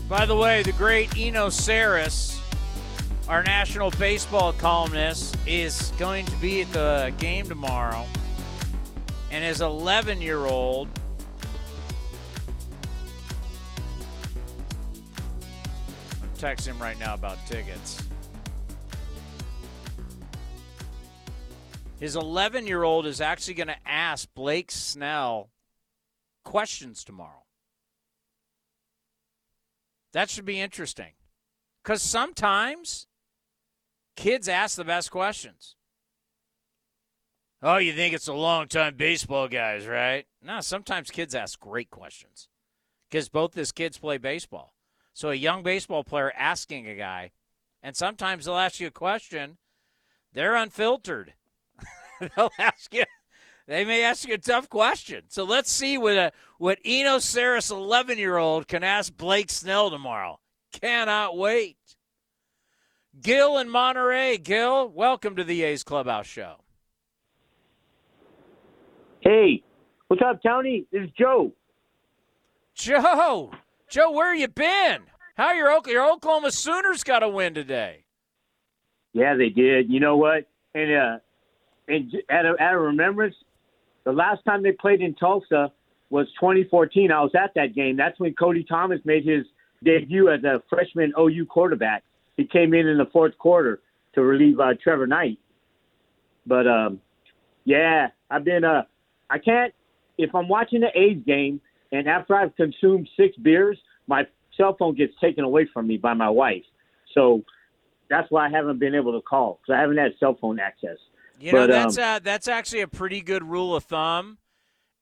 [0.07, 2.39] By the way, the great Eno Sarris,
[3.27, 8.05] our national baseball columnist, is going to be at the game tomorrow.
[9.31, 10.89] And his 11 year old
[16.21, 18.03] I'm texting him right now about tickets.
[21.99, 25.49] His 11 year old is actually going to ask Blake Snell
[26.43, 27.44] questions tomorrow.
[30.16, 31.11] That should be interesting.
[31.84, 33.05] Because sometimes
[34.16, 35.76] kids ask the best questions.
[37.61, 40.26] Oh, you think it's a long time baseball guys, right?
[40.41, 42.47] No, sometimes kids ask great questions
[43.09, 44.74] because both his kids play baseball.
[45.13, 47.32] So a young baseball player asking a guy,
[47.84, 49.57] and sometimes they'll ask you a question,
[50.32, 51.34] they're unfiltered.
[52.38, 53.03] they'll ask you,
[53.68, 55.24] they may ask you a tough question.
[55.28, 59.89] So let's see what a, what Eno Sarris, 11 year old, can ask Blake Snell
[59.89, 60.39] tomorrow.
[60.72, 61.78] Cannot wait.
[63.22, 64.38] Gil in Monterey.
[64.38, 66.57] Gil, welcome to the A's Clubhouse Show.
[69.22, 69.63] Hey,
[70.07, 70.86] what's up, Tony?
[70.91, 71.51] This is Joe.
[72.76, 73.51] Joe,
[73.89, 74.99] Joe, where you been?
[75.36, 78.05] How your your Oklahoma Sooners got a win today?
[79.13, 79.89] Yeah, they did.
[79.89, 80.45] You know what?
[80.74, 81.18] And uh,
[81.88, 83.36] and at a, at a remembrance,
[84.06, 85.72] the last time they played in Tulsa
[86.10, 87.12] was 2014.
[87.12, 87.97] I was at that game.
[87.97, 89.45] That's when Cody Thomas made his
[89.84, 92.03] debut as a freshman OU quarterback.
[92.38, 93.82] He came in in the fourth quarter
[94.14, 95.39] to relieve uh, Trevor Knight.
[96.45, 97.01] But um,
[97.66, 98.84] yeah, I've been uh,
[99.30, 99.74] I can't
[100.18, 101.60] if I'm watching the A's game
[101.91, 103.78] and after I've consumed six beers,
[104.08, 106.64] my cell phone gets taken away from me by my wife.
[107.14, 107.43] So
[108.10, 110.97] that's why I haven't been able to call because I haven't had cell phone access.
[111.39, 114.38] You know, that's um, uh, that's actually a pretty good rule of thumb.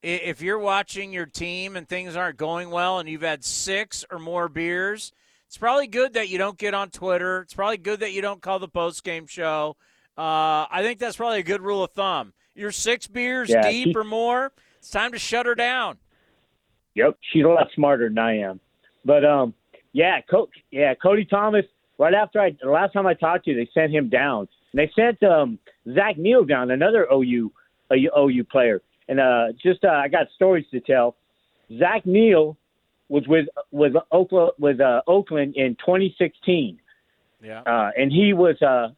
[0.01, 4.19] If you're watching your team and things aren't going well, and you've had six or
[4.19, 5.13] more beers,
[5.47, 7.39] it's probably good that you don't get on Twitter.
[7.41, 9.77] It's probably good that you don't call the post game show.
[10.17, 12.33] Uh, I think that's probably a good rule of thumb.
[12.53, 14.51] You're six beers Yeah, deep she- or more.
[14.79, 15.97] It's time to shut her down.
[16.95, 18.59] Yep, she's a lot smarter than I am.
[19.05, 19.53] But um,
[19.93, 21.65] yeah, Co- yeah, Cody Thomas.
[21.97, 24.79] Right after I, the last time I talked to you, they sent him down, and
[24.79, 25.59] they sent um
[25.93, 27.51] Zach Neal down, another OU
[27.93, 28.81] OU player.
[29.07, 31.15] And uh, just uh, I got stories to tell.
[31.77, 32.57] Zach Neal
[33.09, 36.79] was with with Oakland with uh, Oakland in 2016,
[37.43, 37.61] Yeah.
[37.61, 38.89] uh, and he was uh,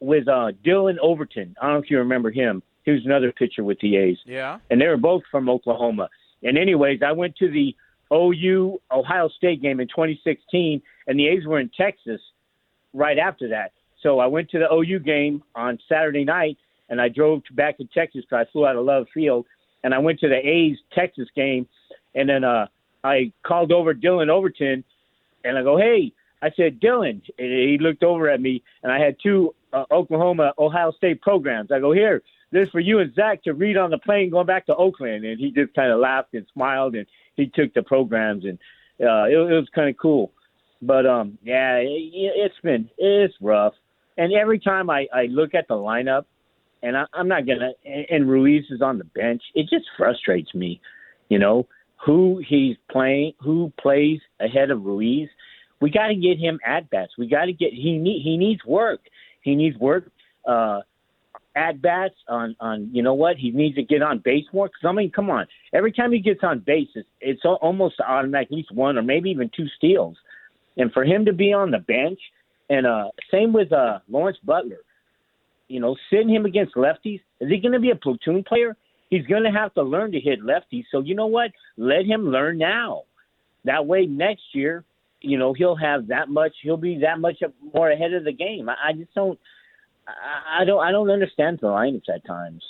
[0.00, 1.54] with uh, Dillon Overton.
[1.60, 2.62] I don't know if you remember him.
[2.84, 4.58] He was another pitcher with the A's Yeah.
[4.70, 6.08] and they were both from Oklahoma.
[6.42, 7.76] And anyways, I went to the
[8.12, 12.20] OU Ohio State game in 2016, and the A's were in Texas
[12.94, 13.72] right after that.
[14.02, 17.84] So I went to the OU game on Saturday night, and I drove back to
[17.94, 19.46] Texas because I flew out of Love Field,
[19.84, 21.66] and I went to the A's Texas game,
[22.14, 22.66] and then uh,
[23.04, 24.84] I called over Dillon Overton,
[25.44, 26.12] and I go, hey.
[26.42, 27.22] I said, Dillon.
[27.38, 31.70] And he looked over at me, and I had two uh, Oklahoma Ohio State programs.
[31.70, 34.46] I go, here, this is for you and Zach to read on the plane going
[34.46, 35.24] back to Oakland.
[35.24, 38.58] And he just kind of laughed and smiled, and he took the programs, and
[39.00, 40.32] uh, it, it was kind of cool.
[40.82, 43.74] But um, yeah, it, it's been it's rough.
[44.18, 46.24] And every time I, I look at the lineup,
[46.82, 50.80] and I, I'm not gonna, and, Ruiz is on the bench, it just frustrates me.
[51.28, 51.66] You know
[52.04, 55.28] who he's playing, who plays ahead of Ruiz.
[55.80, 57.12] We got to get him at bats.
[57.18, 59.00] We got to get he need he needs work.
[59.42, 60.10] He needs work.
[60.46, 60.80] Uh,
[61.56, 64.84] at bats on on you know what he needs to get on base more because
[64.84, 68.54] I mean come on every time he gets on base it's, it's almost automatic at
[68.54, 70.16] least one or maybe even two steals
[70.76, 72.20] and for him to be on the bench
[72.70, 74.80] and uh same with uh Lawrence Butler.
[75.68, 78.76] You know sitting him against lefties is he going to be a platoon player?
[79.10, 80.84] He's going to have to learn to hit lefties.
[80.92, 81.50] So you know what?
[81.76, 83.02] Let him learn now.
[83.64, 84.84] That way next year
[85.20, 87.42] you know he'll have that much he'll be that much
[87.74, 88.68] more ahead of the game.
[88.68, 89.38] I, I just don't
[90.06, 92.62] I, I don't I don't understand the lineups at times,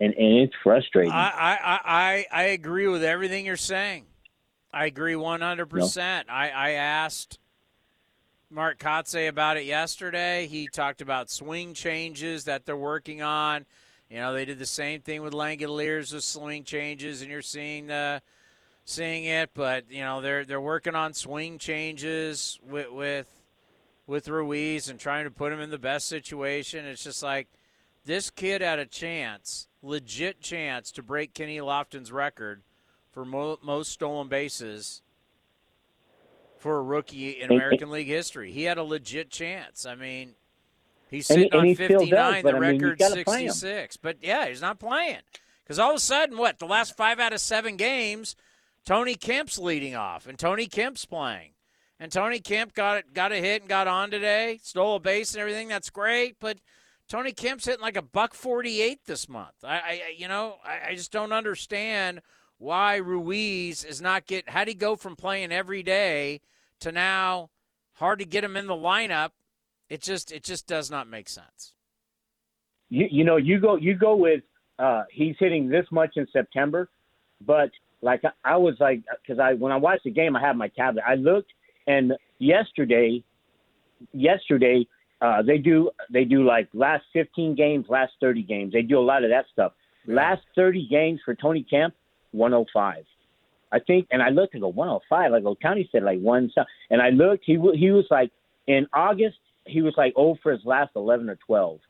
[0.00, 1.12] and and it's frustrating.
[1.12, 4.06] I, I, I, I agree with everything you're saying.
[4.72, 6.24] I agree 100%.
[6.28, 7.38] I, I asked
[8.50, 10.46] Mark Kotsay about it yesterday.
[10.46, 13.66] He talked about swing changes that they're working on.
[14.08, 17.88] You know, they did the same thing with Langeliers with swing changes, and you're seeing
[17.88, 18.22] the
[18.84, 19.50] seeing it.
[19.52, 23.26] But you know, they're they're working on swing changes with with
[24.06, 26.86] with Ruiz and trying to put him in the best situation.
[26.86, 27.48] It's just like
[28.04, 32.62] this kid had a chance, legit chance, to break Kenny Lofton's record
[33.10, 35.02] for mo- most stolen bases
[36.66, 38.50] for a rookie in And- American League history.
[38.50, 39.86] He had a legit chance.
[39.86, 40.34] I mean,
[41.08, 43.24] he's And he- sitting and on he still does, 59, the I mean, record's gotta
[43.24, 43.52] play him.
[43.52, 43.96] 66.
[43.98, 45.20] But yeah, he's not playing.
[45.62, 48.34] Because all of a sudden, what, the last five out of seven games,
[48.84, 51.52] Tony Kemp's leading off, and Tony Kemp's playing.
[52.00, 55.34] And Tony Kemp got it, got a hit and got on today, stole a base
[55.34, 55.68] and everything.
[55.68, 56.58] That's great, but
[57.08, 59.54] Tony Kemp's hitting like a buck forty-eight this month.
[59.62, 62.22] I, I you know, I, I just don't understand
[62.58, 64.48] why Ruiz is not get.
[64.48, 66.40] How'd he go from playing every day
[66.80, 67.50] to now
[67.94, 69.30] hard to get him in the lineup?
[69.88, 71.74] It just, it just does not make sense.
[72.88, 74.42] you you know you go you go with
[74.78, 76.88] uh he's hitting this much in September,
[77.44, 77.70] but
[78.02, 80.68] like I, I was like because I when I watched the game I had my
[80.68, 81.02] tablet.
[81.06, 81.52] I looked
[81.86, 83.24] and yesterday
[84.12, 84.86] yesterday
[85.20, 88.72] uh they do they do like last 15 games last 30 games.
[88.72, 89.72] They do a lot of that stuff.
[90.06, 91.94] Last 30 games for Tony Kemp
[92.32, 93.04] 105
[93.72, 96.64] I think and I looked and go 105 Like go County said like one so-
[96.90, 98.30] and I looked he he was like
[98.66, 101.80] in August he was like oh for his last 11 or 12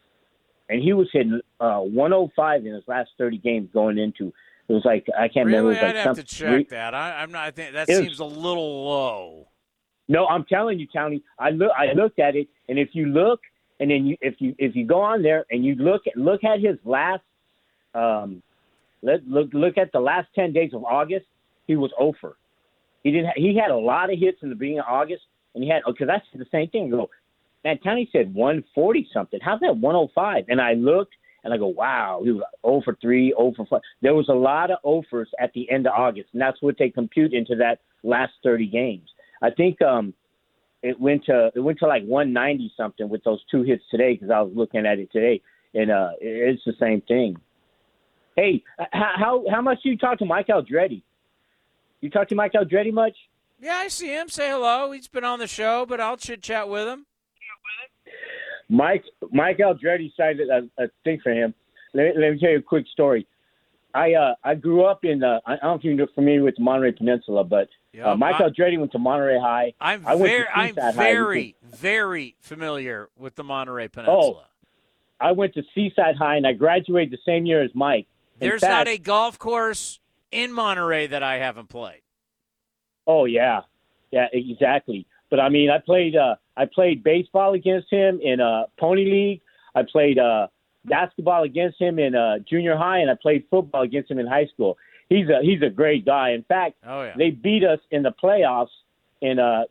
[0.68, 4.32] and he was hitting uh 105 in his last 30 games going into
[4.68, 6.92] it was like I can't remember Really, it was I'd like have to check that.
[6.94, 7.44] I, I'm not.
[7.46, 9.46] I think that It was- seems a little low.
[10.08, 11.22] No, I'm telling you, Tony.
[11.38, 13.40] I look, I looked at it, And if you look,
[13.80, 16.42] and then you if you if you go on there and you look at look
[16.42, 17.22] at his last,
[17.94, 18.42] um,
[19.02, 21.26] let look look at the last ten days of August,
[21.66, 22.36] he was over.
[23.02, 23.32] He didn't.
[23.36, 25.22] He had a lot of hits in the beginning of August,
[25.54, 26.90] and he had because that's the same thing.
[26.90, 27.08] Go,
[27.64, 29.40] man, Tony said 140 something.
[29.42, 30.44] How's that 105?
[30.48, 31.14] And I looked
[31.46, 33.80] and I go, wow, he was 0 for 3, 0 for 4.
[34.02, 36.90] There was a lot of offers at the end of August, and that's what they
[36.90, 39.08] compute into that last 30 games.
[39.40, 40.12] I think um,
[40.82, 44.30] it went to it went to like 190 something with those two hits today because
[44.30, 45.40] I was looking at it today,
[45.74, 47.36] and uh, it's the same thing.
[48.34, 51.02] Hey, how how much do you talk to Mike Aldrete?
[52.00, 53.16] You talk to Mike Aldrete much?
[53.60, 54.28] Yeah, I see him.
[54.28, 54.92] Say hello.
[54.92, 57.06] He's been on the show, but I'll chit chat with him.
[58.68, 61.54] Mike Mike Aldrete cited a, a thing for him.
[61.94, 63.26] Let, let, me tell you a quick story.
[63.94, 66.62] I uh, I grew up in uh, I don't know if you're familiar with the
[66.62, 67.68] Monterey Peninsula, but
[68.04, 69.72] uh, Mike Aldrete went to Monterey High.
[69.80, 70.92] I'm I went very to I'm High.
[70.92, 74.44] very very familiar with the Monterey Peninsula.
[74.44, 74.44] Oh,
[75.18, 78.06] I went to Seaside High and I graduated the same year as Mike.
[78.40, 82.02] In There's fact- not a golf course in Monterey that I haven't played.
[83.06, 83.60] Oh yeah,
[84.10, 85.06] yeah, exactly.
[85.30, 89.40] But I mean, I played uh, I played baseball against him in uh, Pony League.
[89.74, 90.48] I played uh,
[90.84, 94.46] basketball against him in uh, junior high, and I played football against him in high
[94.46, 94.76] school.
[95.08, 96.30] He's a he's a great guy.
[96.30, 97.14] In fact, Oh yeah.
[97.16, 98.74] they beat us in the playoffs
[99.20, 99.64] in uh,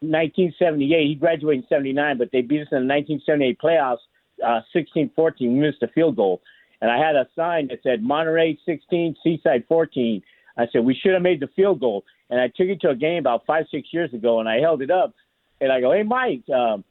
[0.00, 1.06] 1978.
[1.06, 3.98] He graduated in 79, but they beat us in the 1978 playoffs,
[4.44, 5.40] uh, 16-14.
[5.40, 6.42] We missed a field goal,
[6.82, 10.20] and I had a sign that said Monterey 16, Seaside 14.
[10.58, 12.96] I said we should have made the field goal, and I took it to a
[12.96, 15.14] game about five six years ago, and I held it up,
[15.60, 16.84] and I go, hey Mike, um,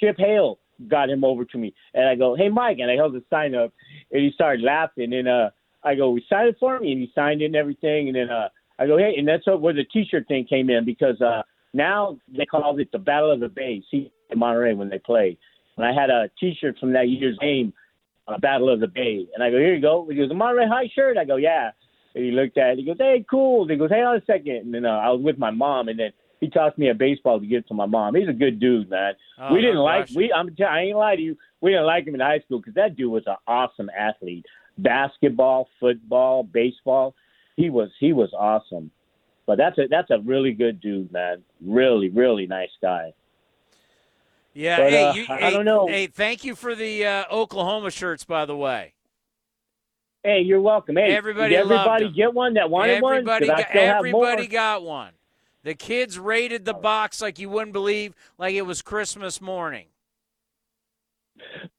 [0.00, 3.12] Chip Hale got him over to me, and I go, hey Mike, and I held
[3.12, 3.72] the sign up,
[4.10, 5.50] and he started laughing, and uh,
[5.84, 8.30] I go, we signed it for me, and he signed it and everything, and then
[8.30, 11.42] uh, I go, hey, and that's where the T-shirt thing came in because uh,
[11.74, 15.36] now they called it the Battle of the Bay, see in Monterey when they played,
[15.76, 17.74] and I had a T-shirt from that year's game,
[18.26, 20.06] uh, Battle of the Bay, and I go, here you go.
[20.08, 21.16] He goes, a Monterey High shirt.
[21.16, 21.70] I go, yeah.
[22.14, 22.78] And he looked at it.
[22.78, 23.66] He goes, hey, cool.
[23.66, 24.56] He goes, hey, on a second.
[24.56, 27.40] And then uh, I was with my mom, and then he tossed me a baseball
[27.40, 28.14] to give to my mom.
[28.14, 29.14] He's a good dude, man.
[29.38, 30.32] Oh, we didn't like we.
[30.32, 31.36] I'm I ain't lie to you.
[31.60, 34.44] We didn't like him in high school because that dude was an awesome athlete.
[34.78, 37.14] Basketball, football, baseball.
[37.56, 38.90] He was he was awesome.
[39.46, 41.42] But that's a that's a really good dude, man.
[41.64, 43.12] Really, really nice guy.
[44.54, 45.86] Yeah, But, hey, uh, you, I hey, don't know.
[45.88, 48.94] Hey, thank you for the uh, Oklahoma shirts, by the way.
[50.22, 50.96] Hey, you're welcome.
[50.96, 53.14] Hey, Everybody did everybody get one that wanted one?
[53.14, 55.12] everybody I got, everybody got one.
[55.64, 59.86] The kids raided the box like you wouldn't believe, like it was Christmas morning.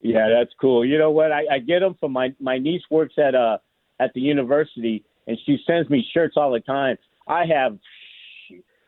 [0.01, 0.85] Yeah, that's cool.
[0.85, 1.31] You know what?
[1.31, 3.57] I, I get them from my my niece works at uh
[3.99, 6.97] at the university, and she sends me shirts all the time.
[7.27, 7.77] I have,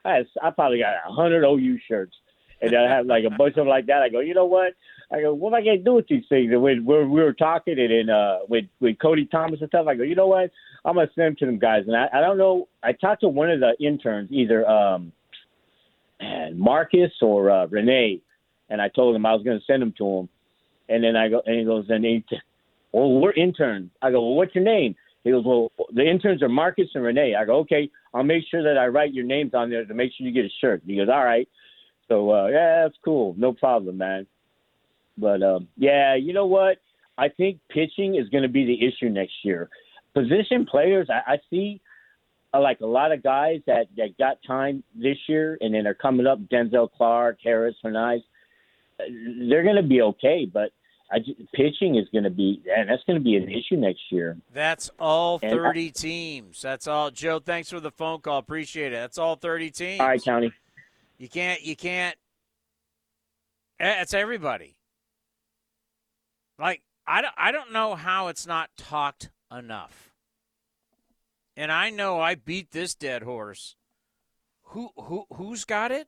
[0.05, 2.15] I have, I probably got a hundred OU shirts,
[2.61, 4.01] and I have like a bunch of them like that.
[4.01, 4.73] I go, you know what?
[5.11, 6.51] I go, what am I gonna do with these things?
[6.51, 9.87] And when we we were talking and in uh with with Cody Thomas and stuff,
[9.87, 10.51] I go, you know what?
[10.85, 11.83] I'm gonna send them to them guys.
[11.87, 12.67] And I, I don't know.
[12.83, 15.11] I talked to one of the interns, either um,
[16.19, 18.21] and Marcus or uh, Renee,
[18.69, 20.29] and I told him I was gonna send them to him.
[20.89, 22.23] And then I go, and he goes, and he,
[22.93, 23.91] well, we're interns.
[24.01, 24.95] I go, well, what's your name?
[25.25, 27.35] He goes, well, the interns are Marcus and Renee.
[27.35, 30.11] I go, okay, I'll make sure that I write your names on there to make
[30.17, 30.81] sure you get a shirt.
[30.85, 31.49] He goes, all right.
[32.07, 33.35] So, uh, yeah, that's cool.
[33.37, 34.27] No problem, man.
[35.17, 36.77] But, um, yeah, you know what?
[37.17, 39.69] I think pitching is going to be the issue next year.
[40.13, 41.81] Position players, I, I see
[42.53, 45.93] uh, like a lot of guys that, that got time this year and then are
[45.93, 48.23] coming up, Denzel Clarke, Harris, Hernandez
[48.99, 50.71] they're going to be okay, but
[51.11, 51.19] I,
[51.53, 54.37] pitching is going to be, and that's going to be an issue next year.
[54.53, 56.61] That's all And I- 30 teams.
[56.61, 57.11] That's all.
[57.11, 58.39] Joe, thanks for the phone call.
[58.39, 58.97] Appreciate it.
[58.97, 59.99] That's all 30 teams.
[60.01, 60.51] All right, County.
[61.17, 61.61] You can't.
[61.61, 62.15] You can't.
[63.79, 64.77] eh, It's everybody.
[66.59, 67.33] Like I don't.
[67.37, 70.11] I don't know how it's not talked enough.
[71.55, 73.75] And I know I beat this dead horse.
[74.71, 76.07] Who who who's got it?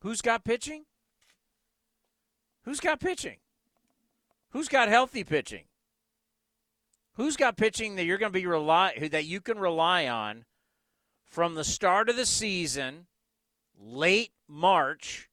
[0.00, 0.84] Who's got pitching?
[2.64, 3.36] Who's got pitching?
[4.50, 5.64] Who's got healthy pitching?
[7.14, 10.44] Who's got pitching that you're going to be rely that you can rely on
[11.24, 13.06] from the start of the season,
[13.78, 15.28] late March,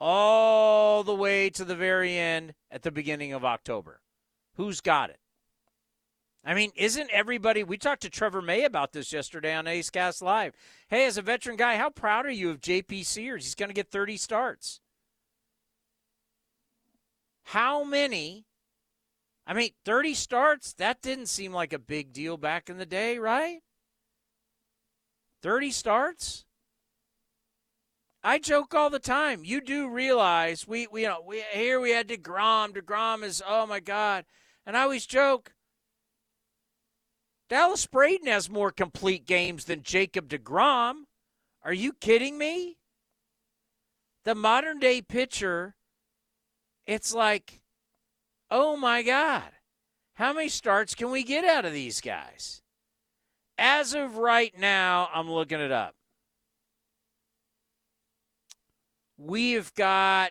[0.00, 4.00] all the way to the very end at the beginning of October?
[4.54, 5.18] Who's got it?
[6.44, 7.62] I mean, isn't everybody?
[7.62, 10.54] We talked to Trevor May about this yesterday on A's Cast Live.
[10.88, 13.44] Hey, as a veteran guy, how proud are you of JP Sears?
[13.44, 14.80] He's going to get 30 starts.
[17.44, 18.46] How many?
[19.46, 23.18] I mean, 30 starts, that didn't seem like a big deal back in the day,
[23.18, 23.60] right?
[25.42, 26.44] 30 starts?
[28.22, 29.42] I joke all the time.
[29.44, 32.76] You do realize we, we you know we here we had deGrom.
[32.76, 34.24] deGrom is oh my god,
[34.66, 35.52] and I always joke.
[37.48, 41.04] Dallas Braden has more complete games than Jacob deGrom.
[41.62, 42.78] Are you kidding me?
[44.24, 45.74] The modern day pitcher,
[46.86, 47.60] it's like,
[48.50, 49.50] oh my god,
[50.14, 52.62] how many starts can we get out of these guys?
[53.56, 55.94] As of right now, I'm looking it up.
[59.18, 60.30] We've got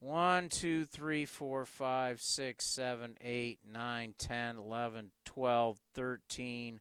[0.00, 6.80] one, two, three, four, five, six, seven, eight, nine, ten, eleven, twelve, thirteen,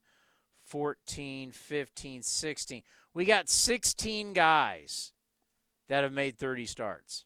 [0.64, 2.84] fourteen, fifteen, sixteen.
[3.14, 5.14] We got 16 guys
[5.88, 7.24] that have made 30 starts.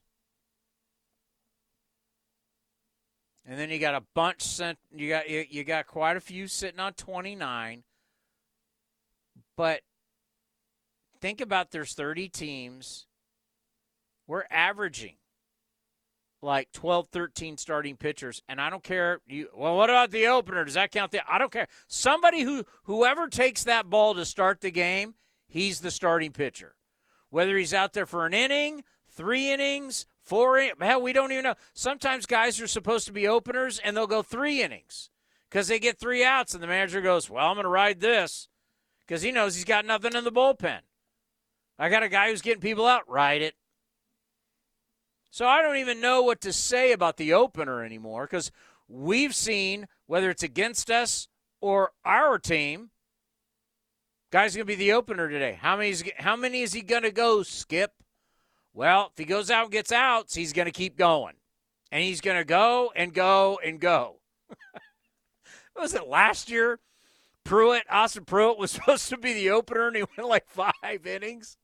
[3.44, 4.78] And then you got a bunch sent.
[4.94, 7.82] You got you, you got quite a few sitting on 29.
[9.56, 9.82] But
[11.20, 13.06] think about there's 30 teams.
[14.26, 15.16] We're averaging
[16.42, 19.20] like 12, 13 starting pitchers, and I don't care.
[19.26, 20.64] You well, what about the opener?
[20.64, 21.12] Does that count?
[21.12, 21.68] The I don't care.
[21.86, 25.14] Somebody who whoever takes that ball to start the game,
[25.48, 26.76] he's the starting pitcher.
[27.28, 31.54] Whether he's out there for an inning, three innings, four hell, we don't even know.
[31.74, 35.10] Sometimes guys are supposed to be openers, and they'll go three innings
[35.48, 38.48] because they get three outs, and the manager goes, "Well, I'm going to ride this."
[39.10, 40.78] Because he knows he's got nothing in the bullpen.
[41.80, 43.10] I got a guy who's getting people out.
[43.10, 43.54] Ride it.
[45.32, 48.52] So I don't even know what to say about the opener anymore because
[48.86, 51.26] we've seen whether it's against us
[51.60, 52.90] or our team.
[54.30, 55.58] Guy's gonna be the opener today.
[55.60, 55.90] How many?
[55.90, 57.42] Is, how many is he gonna go?
[57.42, 57.90] Skip.
[58.72, 61.34] Well, if he goes out and gets outs, he's gonna keep going,
[61.90, 64.20] and he's gonna go and go and go.
[65.76, 66.78] was it last year?
[67.44, 71.56] Pruitt, Austin Pruitt was supposed to be the opener, and he went like five innings.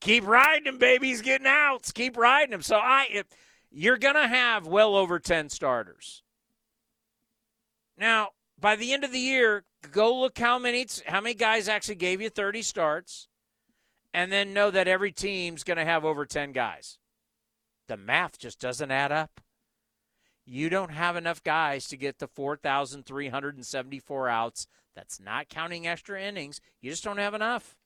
[0.00, 1.08] Keep riding him, baby.
[1.08, 1.92] He's getting outs.
[1.92, 2.62] Keep riding him.
[2.62, 3.26] So I, if,
[3.70, 6.22] you're gonna have well over ten starters.
[7.98, 11.96] Now, by the end of the year, go look how many how many guys actually
[11.96, 13.28] gave you 30 starts,
[14.12, 16.98] and then know that every team's gonna have over 10 guys.
[17.88, 19.40] The math just doesn't add up.
[20.46, 24.66] You don't have enough guys to get the 4,374 outs
[25.00, 26.60] that's not counting extra innings.
[26.82, 27.78] You just don't have enough.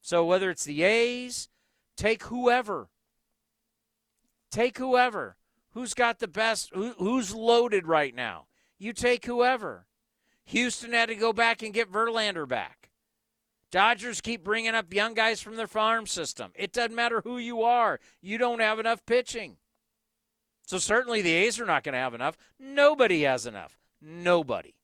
[0.00, 1.48] So whether it's the A's,
[1.96, 2.88] take whoever.
[4.52, 5.36] Take whoever.
[5.72, 6.70] Who's got the best?
[6.72, 8.46] Who, who's loaded right now?
[8.78, 9.86] You take whoever.
[10.44, 12.90] Houston had to go back and get Verlander back.
[13.72, 16.52] Dodgers keep bringing up young guys from their farm system.
[16.54, 17.98] It doesn't matter who you are.
[18.20, 19.56] You don't have enough pitching.
[20.66, 22.36] So certainly the A's are not going to have enough.
[22.60, 23.76] Nobody has enough.
[24.00, 24.74] Nobody.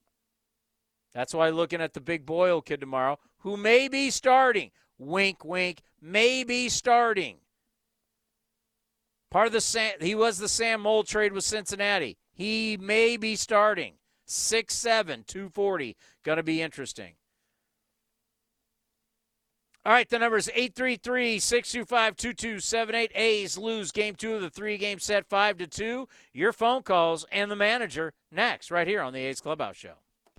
[1.15, 4.71] That's why looking at the big Boyle kid tomorrow, who may be starting.
[4.99, 7.39] Wink, wink, may be starting.
[9.31, 12.17] Part of the Sam, he was the Sam Moll trade with Cincinnati.
[12.33, 13.95] He may be starting.
[14.29, 15.97] 6'7, 240.
[16.25, 17.15] Going to be interesting.
[19.85, 23.13] All right, the number is 833 625 2278.
[23.15, 26.09] A's lose game two of the three game set, 5 to 2.
[26.35, 29.95] Your phone calls and the manager next, right here on the A's Clubhouse Show.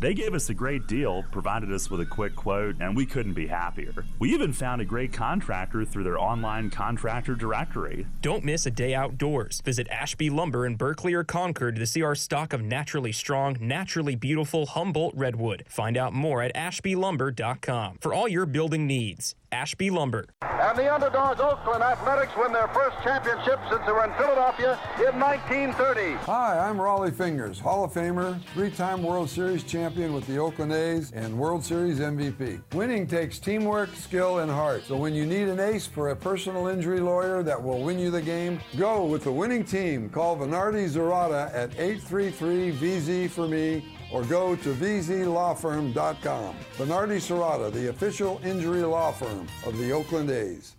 [0.00, 3.34] They gave us a great deal, provided us with a quick quote, and we couldn't
[3.34, 4.06] be happier.
[4.18, 8.06] We even found a great contractor through their online contractor directory.
[8.22, 9.60] Don't miss a day outdoors.
[9.62, 14.16] Visit Ashby Lumber in Berkeley or Concord to see our stock of naturally strong, naturally
[14.16, 15.64] beautiful Humboldt Redwood.
[15.68, 19.34] Find out more at ashbylumber.com for all your building needs.
[19.52, 20.26] Ashby Lumber.
[20.42, 25.18] And the underdogs Oakland Athletics win their first championship since they were in Philadelphia in
[25.18, 26.14] 1930.
[26.24, 31.10] Hi, I'm Rollie Fingers, Hall of Famer, three-time World Series champion with the Oakland A's
[31.12, 32.62] and World Series MVP.
[32.74, 34.84] Winning takes teamwork, skill, and heart.
[34.84, 38.10] So when you need an ace for a personal injury lawyer that will win you
[38.10, 40.08] the game, go with the winning team.
[40.08, 46.56] Call Venardi Zurada at 833-VZ for me or go to vzlawfirm.com.
[46.76, 50.76] Venardi Zurada, the official injury law firm of the Oakland A's.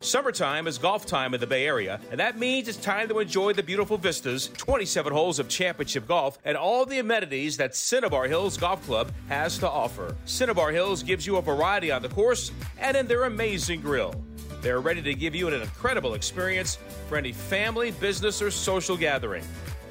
[0.00, 3.52] Summertime is golf time in the Bay Area, and that means it's time to enjoy
[3.52, 8.56] the beautiful vistas, 27 holes of championship golf, and all the amenities that Cinnabar Hills
[8.56, 10.14] Golf Club has to offer.
[10.24, 14.14] Cinnabar Hills gives you a variety on the course and in their amazing grill.
[14.62, 16.78] They're ready to give you an incredible experience
[17.08, 19.44] for any family, business, or social gathering.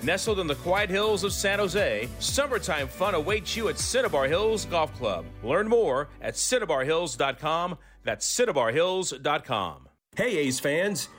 [0.03, 4.63] Nestled in the quiet hills of San Jose, summertime fun awaits you at Cinnabar Hills
[4.65, 5.25] Golf Club.
[5.43, 7.77] Learn more at cinnabarhills.com.
[8.03, 9.86] That's cinnabarhills.com.
[10.17, 11.09] Hey, A's fans.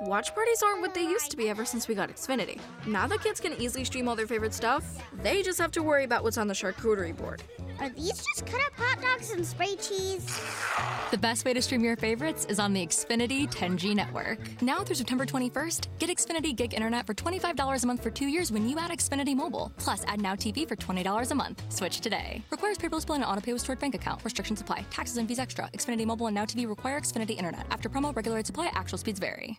[0.00, 2.58] Watch parties aren't what they used to be ever since we got Xfinity.
[2.86, 4.84] Now that kids can easily stream all their favorite stuff,
[5.22, 7.42] they just have to worry about what's on the charcuterie board.
[7.80, 10.26] Are these just cut up hot dogs and spray cheese?
[11.10, 14.38] The best way to stream your favorites is on the Xfinity 10G network.
[14.62, 18.52] Now through September 21st, get Xfinity Gig Internet for $25 a month for two years
[18.52, 19.72] when you add Xfinity Mobile.
[19.78, 21.62] Plus, add Now TV for $20 a month.
[21.72, 22.42] Switch today.
[22.50, 24.22] Requires paperless billing and autopay with stored bank account.
[24.24, 24.84] Restrictions apply.
[24.90, 25.68] Taxes and fees extra.
[25.72, 27.66] Xfinity Mobile and Now TV require Xfinity Internet.
[27.70, 28.70] After promo, regular rate supply.
[28.74, 29.58] Actual speeds vary.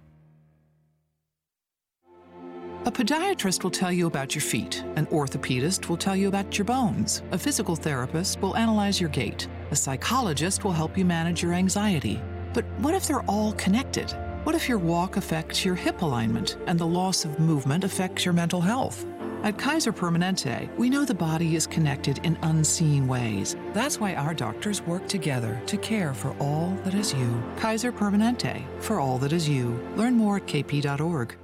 [2.83, 4.83] A podiatrist will tell you about your feet.
[4.95, 7.21] An orthopedist will tell you about your bones.
[7.31, 9.47] A physical therapist will analyze your gait.
[9.69, 12.19] A psychologist will help you manage your anxiety.
[12.55, 14.09] But what if they're all connected?
[14.45, 18.33] What if your walk affects your hip alignment and the loss of movement affects your
[18.33, 19.05] mental health?
[19.43, 23.55] At Kaiser Permanente, we know the body is connected in unseen ways.
[23.73, 27.43] That's why our doctors work together to care for all that is you.
[27.57, 29.79] Kaiser Permanente, for all that is you.
[29.95, 31.35] Learn more at kp.org.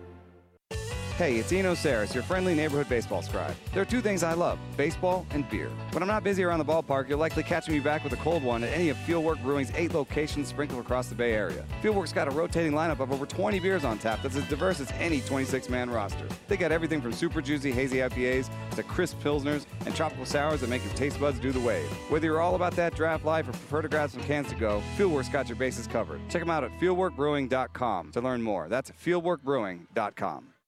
[1.18, 3.56] Hey, it's Eno Sarris, your friendly neighborhood baseball scribe.
[3.74, 5.72] There are two things I love baseball and beer.
[5.90, 8.44] When I'm not busy around the ballpark, you'll likely catch me back with a cold
[8.44, 11.66] one at any of Fieldwork Brewing's eight locations sprinkled across the Bay Area.
[11.82, 14.92] Fieldwork's got a rotating lineup of over 20 beers on tap that's as diverse as
[15.00, 16.28] any 26 man roster.
[16.48, 20.70] They got everything from super juicy hazy IPAs to crisp pilsners and tropical sours that
[20.70, 21.90] make your taste buds do the wave.
[22.12, 24.84] Whether you're all about that draft life or prefer to grab some cans to go,
[24.96, 26.22] Fieldwork's got your bases covered.
[26.30, 28.68] Check them out at fieldworkbrewing.com to learn more.
[28.70, 30.54] That's fieldworkbrewing.com.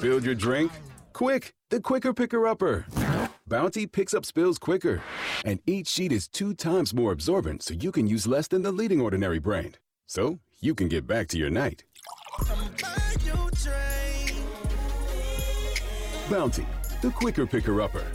[0.00, 0.72] Spilled your drink?
[1.12, 2.86] Quick, the quicker picker upper.
[3.46, 5.02] Bounty picks up spills quicker.
[5.44, 8.72] And each sheet is two times more absorbent, so you can use less than the
[8.72, 9.78] leading ordinary brand.
[10.06, 11.84] So you can get back to your night.
[16.30, 16.66] Bounty,
[17.02, 18.06] the quicker picker upper.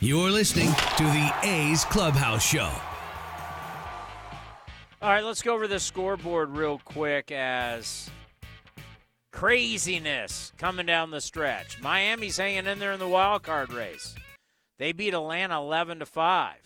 [0.00, 0.68] You're listening
[0.98, 2.70] to the A's Clubhouse Show.
[5.00, 8.10] All right, let's go over the scoreboard real quick as
[9.30, 11.80] craziness coming down the stretch.
[11.80, 14.16] Miami's hanging in there in the wild card race.
[14.76, 16.56] They beat Atlanta 11 to 5.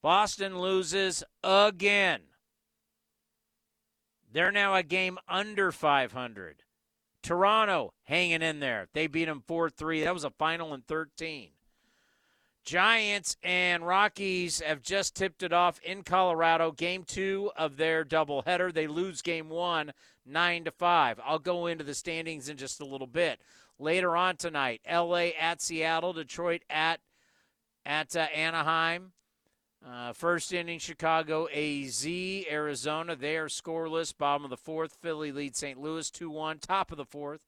[0.00, 2.20] Boston loses again.
[4.32, 6.62] They're now a game under 500.
[7.24, 8.86] Toronto hanging in there.
[8.94, 10.04] They beat them 4 3.
[10.04, 11.50] That was a final in 13.
[12.64, 16.70] Giants and Rockies have just tipped it off in Colorado.
[16.70, 18.72] Game two of their doubleheader.
[18.72, 19.92] They lose game one,
[20.26, 21.18] nine to five.
[21.24, 23.40] I'll go into the standings in just a little bit.
[23.78, 27.00] Later on tonight, LA at Seattle, Detroit at
[27.86, 29.12] at uh, Anaheim.
[29.86, 32.04] Uh, first inning, Chicago, AZ,
[32.50, 33.14] Arizona.
[33.14, 34.16] They are scoreless.
[34.16, 35.80] Bottom of the fourth, Philly leads St.
[35.80, 36.58] Louis 2 1.
[36.58, 37.40] Top of the fourth,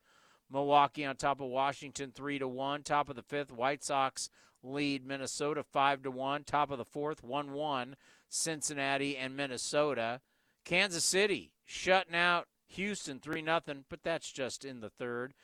[0.50, 2.84] Milwaukee on top of Washington 3 to 1.
[2.84, 4.30] Top of the fifth, White Sox
[4.62, 6.44] lead Minnesota 5 to 1.
[6.44, 7.96] Top of the fourth, 1 1.
[8.28, 10.20] Cincinnati and Minnesota.
[10.64, 15.34] Kansas City shutting out Houston 3 0, but that's just in the third.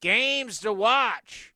[0.00, 1.54] Games to watch.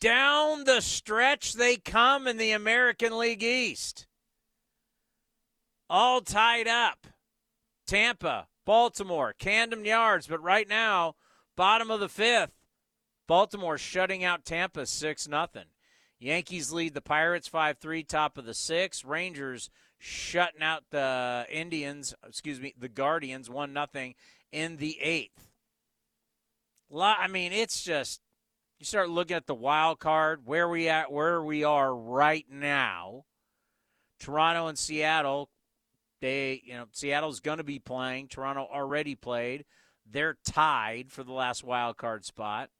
[0.00, 4.06] Down the stretch they come in the American League East.
[5.90, 7.06] All tied up.
[7.86, 11.14] Tampa Baltimore, Camden Yards, but right now,
[11.56, 12.52] bottom of the fifth,
[13.28, 15.46] Baltimore shutting out Tampa 6 0.
[16.18, 19.04] Yankees lead the Pirates 5 3, top of the sixth.
[19.04, 24.12] Rangers shutting out the Indians, excuse me, the Guardians 1 0
[24.50, 25.46] in the eighth.
[26.92, 28.20] I mean, it's just
[28.80, 33.24] you start looking at the wild card, where we at, where we are right now.
[34.18, 35.50] Toronto and Seattle,
[36.20, 38.28] they, you know, Seattle's going to be playing.
[38.28, 39.64] Toronto already played.
[40.10, 42.70] They're tied for the last wild card spot.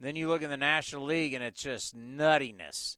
[0.00, 2.96] Then you look in the National League, and it's just nuttiness.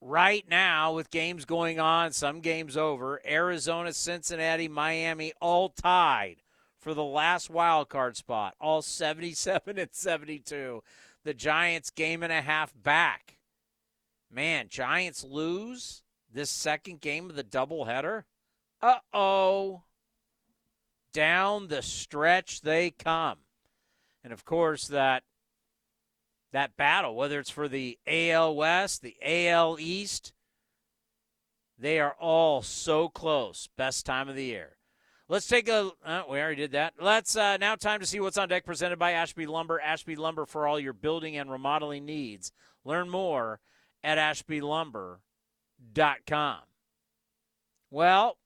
[0.00, 6.42] Right now, with games going on, some games over, Arizona, Cincinnati, Miami, all tied
[6.78, 10.82] for the last wild card spot, all 77 and 72.
[11.24, 13.38] The Giants game and a half back.
[14.30, 16.02] Man, Giants lose
[16.32, 18.24] this second game of the doubleheader.
[18.80, 19.82] Uh oh.
[21.12, 23.38] Down the stretch they come.
[24.24, 25.22] And of course, that
[26.52, 30.32] that battle, whether it's for the AL West, the AL East,
[31.78, 33.68] they are all so close.
[33.76, 34.76] Best time of the year.
[35.28, 35.90] Let's take a.
[36.04, 36.94] Uh, we already did that.
[37.00, 38.66] Let's uh, now time to see what's on deck.
[38.66, 39.80] Presented by Ashby Lumber.
[39.80, 42.52] Ashby Lumber for all your building and remodeling needs.
[42.84, 43.60] Learn more
[44.04, 46.58] at ashbylumber.com.
[47.90, 48.38] Well,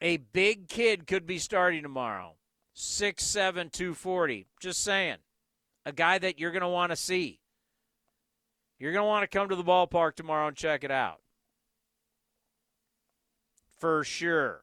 [0.00, 2.36] a big kid could be starting tomorrow.
[2.72, 4.46] Six seven two forty.
[4.60, 5.16] Just saying,
[5.84, 7.40] a guy that you're going to want to see.
[8.78, 11.20] You're going to want to come to the ballpark tomorrow and check it out.
[13.78, 14.62] For sure.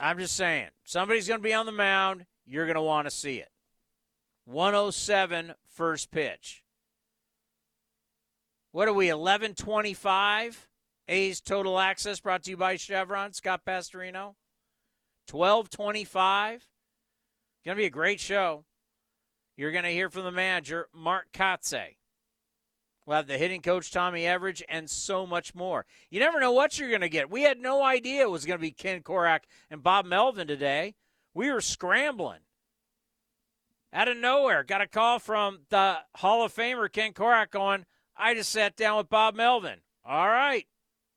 [0.00, 2.26] I'm just saying, somebody's going to be on the mound.
[2.46, 3.48] You're going to want to see it.
[4.46, 6.62] 107 first pitch.
[8.72, 10.68] What are we, 1125?
[11.08, 13.32] A's Total Access brought to you by Chevron.
[13.32, 14.34] Scott Pastorino.
[15.30, 16.66] 1225.
[17.64, 18.64] Going to be a great show.
[19.58, 21.96] You're going to hear from the manager, Mark Kotsay.
[23.04, 25.84] We'll have the hitting coach, Tommy Everidge, and so much more.
[26.10, 27.28] You never know what you're going to get.
[27.28, 30.94] We had no idea it was going to be Ken Korach and Bob Melvin today.
[31.34, 32.38] We were scrambling.
[33.92, 37.84] Out of nowhere, got a call from the Hall of Famer, Ken Korach, going,
[38.16, 39.80] I just sat down with Bob Melvin.
[40.04, 40.68] All right,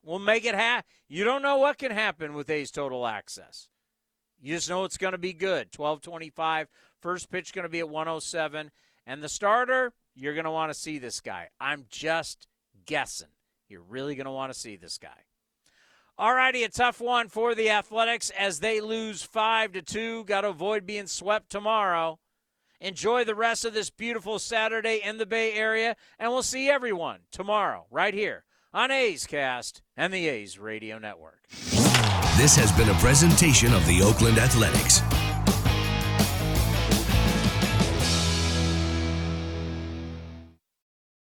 [0.04, 0.90] we'll make it happen.
[1.08, 3.68] You don't know what can happen with A's Total Access.
[4.42, 5.68] You just know it's going to be good.
[5.76, 6.68] 1225.
[7.02, 8.72] First pitch going to be at 107.
[9.06, 11.50] And the starter, you're going to want to see this guy.
[11.60, 12.48] I'm just
[12.86, 13.30] guessing.
[13.68, 15.26] You're really going to want to see this guy.
[16.18, 20.26] All righty, a tough one for the Athletics as they lose 5 to 2.
[20.26, 22.20] Got to avoid being swept tomorrow.
[22.80, 27.20] Enjoy the rest of this beautiful Saturday in the Bay Area, and we'll see everyone
[27.32, 28.44] tomorrow right here
[28.74, 31.48] on A's Cast and the A's Radio Network.
[32.38, 35.02] This has been a presentation of the Oakland Athletics.